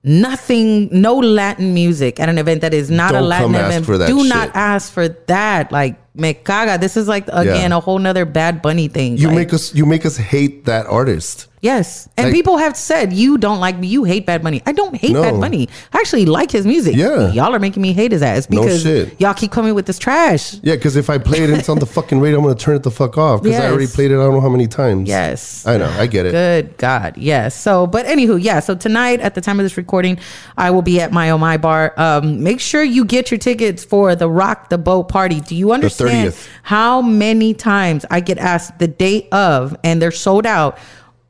[0.03, 3.67] nothing, no Latin music at an event that is not a Don't Latin come ask
[3.67, 4.29] event, for that do shit.
[4.29, 5.71] not ask for that.
[5.71, 6.79] Like me caga.
[6.79, 7.77] This is like again Yeah.
[7.77, 9.17] a whole nother Bad Bunny thing.
[9.17, 11.47] You Like, make us, you make us hate that artist.
[11.61, 12.07] Yes.
[12.17, 13.87] And Like- people have said, you don't like me.
[13.87, 14.61] You hate Bad Bunny.
[14.65, 15.21] I don't hate No.
[15.21, 15.67] Bad Bunny.
[15.93, 16.95] I actually like his music.
[16.95, 17.31] Yeah.
[17.33, 19.19] Y'all are making me hate his ass No because shit.
[19.19, 20.53] y'all keep coming with this trash.
[20.63, 22.75] Yeah, because if I play it and it's on the fucking radio, I'm gonna turn
[22.75, 24.15] it the fuck off because I already played it.
[24.15, 25.09] I don't know how many times.
[25.09, 25.65] Yes.
[25.67, 25.89] I know.
[25.97, 26.31] I get it.
[26.31, 27.17] Good God.
[27.17, 27.55] Yes.
[27.55, 28.59] So, but anywho, yeah.
[28.61, 30.17] So tonight, at the time of this recording,
[30.57, 31.93] I will be at my Oh My Bar.
[31.97, 35.41] Um, make sure you get your tickets for the Rock the Boat party.
[35.41, 36.47] Do you understand 30th.
[36.63, 40.77] how many times I get asked the day of and they're sold out?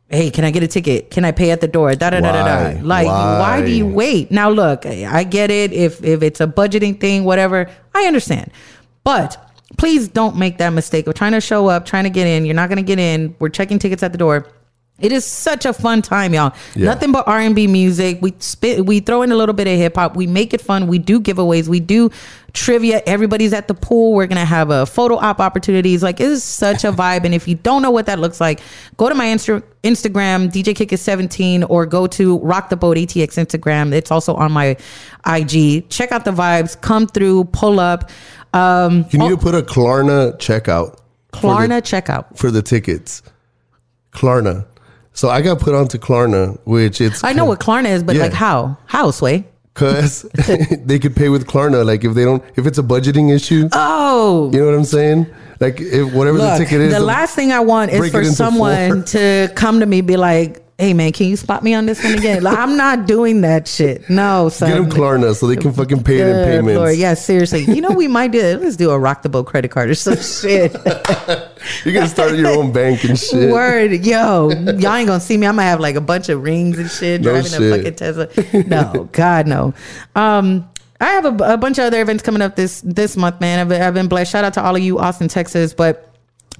[0.10, 1.12] Hey, can I get a ticket?
[1.12, 1.93] Can I pay at the door?
[1.93, 2.80] Da da da da da.
[2.82, 3.39] Like, why?
[3.39, 3.62] Why?
[3.62, 4.32] do you wait?
[4.32, 5.72] Now, look, I get it.
[5.72, 8.51] If if it's a budgeting thing, whatever, I understand.
[9.03, 9.38] But
[9.78, 12.45] please don't make that mistake of trying to show up, trying to get in.
[12.45, 13.36] You're not going to get in.
[13.39, 14.47] We're checking tickets at the door.
[15.02, 16.54] It is such a fun time, y'all.
[16.76, 16.86] Yeah.
[16.86, 18.20] Nothing but R and B music.
[18.22, 20.16] We spit, we throw in a little bit of hip hop.
[20.16, 20.88] We make it fun.
[20.88, 21.68] We do giveaways.
[21.68, 22.10] We do
[22.54, 23.02] trivia.
[23.06, 24.14] Everybody's at the pool.
[24.14, 26.02] We're gonna have a photo op opportunities.
[26.04, 27.24] Like it is such a vibe.
[27.26, 28.60] And if you don't know what that looks like,
[28.97, 33.36] go to my Insta- Instagram, DJ Kickit 17, or go to Rock the Boat ATX
[33.38, 33.93] Instagram.
[33.93, 34.76] It's also on my
[35.26, 35.88] IG.
[35.89, 36.80] Check out the vibes.
[36.82, 37.45] Come through.
[37.45, 38.10] Pull up.
[38.54, 40.97] Um, You need to put a Klarna checkout.
[41.34, 42.36] for the- Klarna checkout.
[42.36, 43.22] for the tickets.
[44.14, 44.66] Klarna.
[45.20, 48.22] So I got put onto Klarna, which it's I know what Klarna is, but Yeah.
[48.22, 48.78] like how?
[48.86, 49.45] How, Sway?
[49.74, 50.22] because
[50.86, 51.86] they could pay with Klarna.
[51.86, 55.28] Like if they don't, if it's a budgeting issue, Oh, you know what I'm saying?
[55.60, 58.89] Like if whatever Look, the ticket is, the last thing I want is for someone
[58.89, 59.03] four.
[59.07, 62.14] to come to me be like, "Hey man, can you spot me on this one
[62.14, 64.10] again?" Like, I'm not doing that shit.
[64.10, 64.70] No, son.
[64.70, 66.78] get them Klarna so they can fucking pay it in Good payments.
[66.78, 67.64] Lord, yeah, seriously.
[67.66, 68.62] You know we might do it.
[68.62, 70.72] Let's do a rock the boat credit card or some shit.
[71.84, 73.51] You're gonna start your own bank and shit.
[73.51, 75.45] Word, yo, y'all ain't gonna see me.
[75.45, 78.64] I'm gonna have like a bunch of rings and shit, No driving a fucking Tesla.
[78.66, 79.74] No, God, no.
[80.16, 80.70] Um,
[81.00, 83.60] I have a, a bunch of other events coming up this this month, man.
[83.60, 84.32] I've, I've been blessed.
[84.32, 86.06] Shout out to all of you, Austin, Texas, but.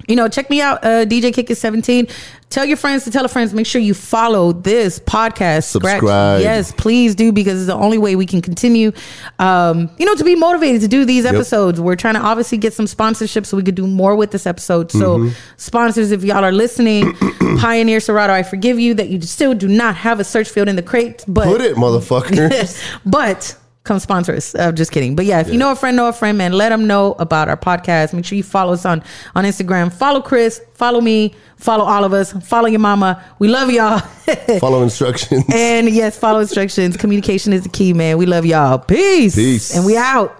[0.08, 2.08] You know, check me out, uh, DJ Kickit 17.
[2.48, 3.52] Tell your friends to tell a friends.
[3.52, 5.64] Make sure you follow this podcast.
[5.64, 6.40] Scratch- Subscribe.
[6.40, 8.92] Yes, please do because it's the only way we can continue,
[9.38, 11.82] um, you know, to be motivated to do these episodes.
[11.82, 14.90] We're trying to obviously get some sponsorships so we could do more with this episode.
[14.90, 15.34] So, Mm-hmm.
[15.58, 17.12] sponsors, if y'all are listening,
[17.58, 20.76] Pioneer Serato, I forgive you that you still do not have a search field in
[20.76, 22.90] the crate, but Put it, motherfucker.
[23.04, 23.54] but
[23.90, 24.54] come sponsor us.
[24.54, 25.16] Uh, I'm just kidding.
[25.16, 27.48] But yeah, if you know a friend, know a friend, man, let them know about
[27.48, 28.12] our podcast.
[28.12, 29.02] Make sure you follow us on
[29.34, 29.92] on Instagram.
[29.92, 30.60] Follow Chris.
[30.74, 31.34] Follow me.
[31.56, 32.32] Follow all of us.
[32.32, 33.20] Follow your mama.
[33.40, 33.98] We love y'all.
[34.60, 35.44] Follow instructions.
[35.52, 36.96] and yes, follow instructions.
[36.96, 38.16] Communication is the key, man.
[38.16, 38.78] We love y'all.
[38.78, 39.34] Peace.
[39.34, 39.76] Peace.
[39.76, 40.39] And we out.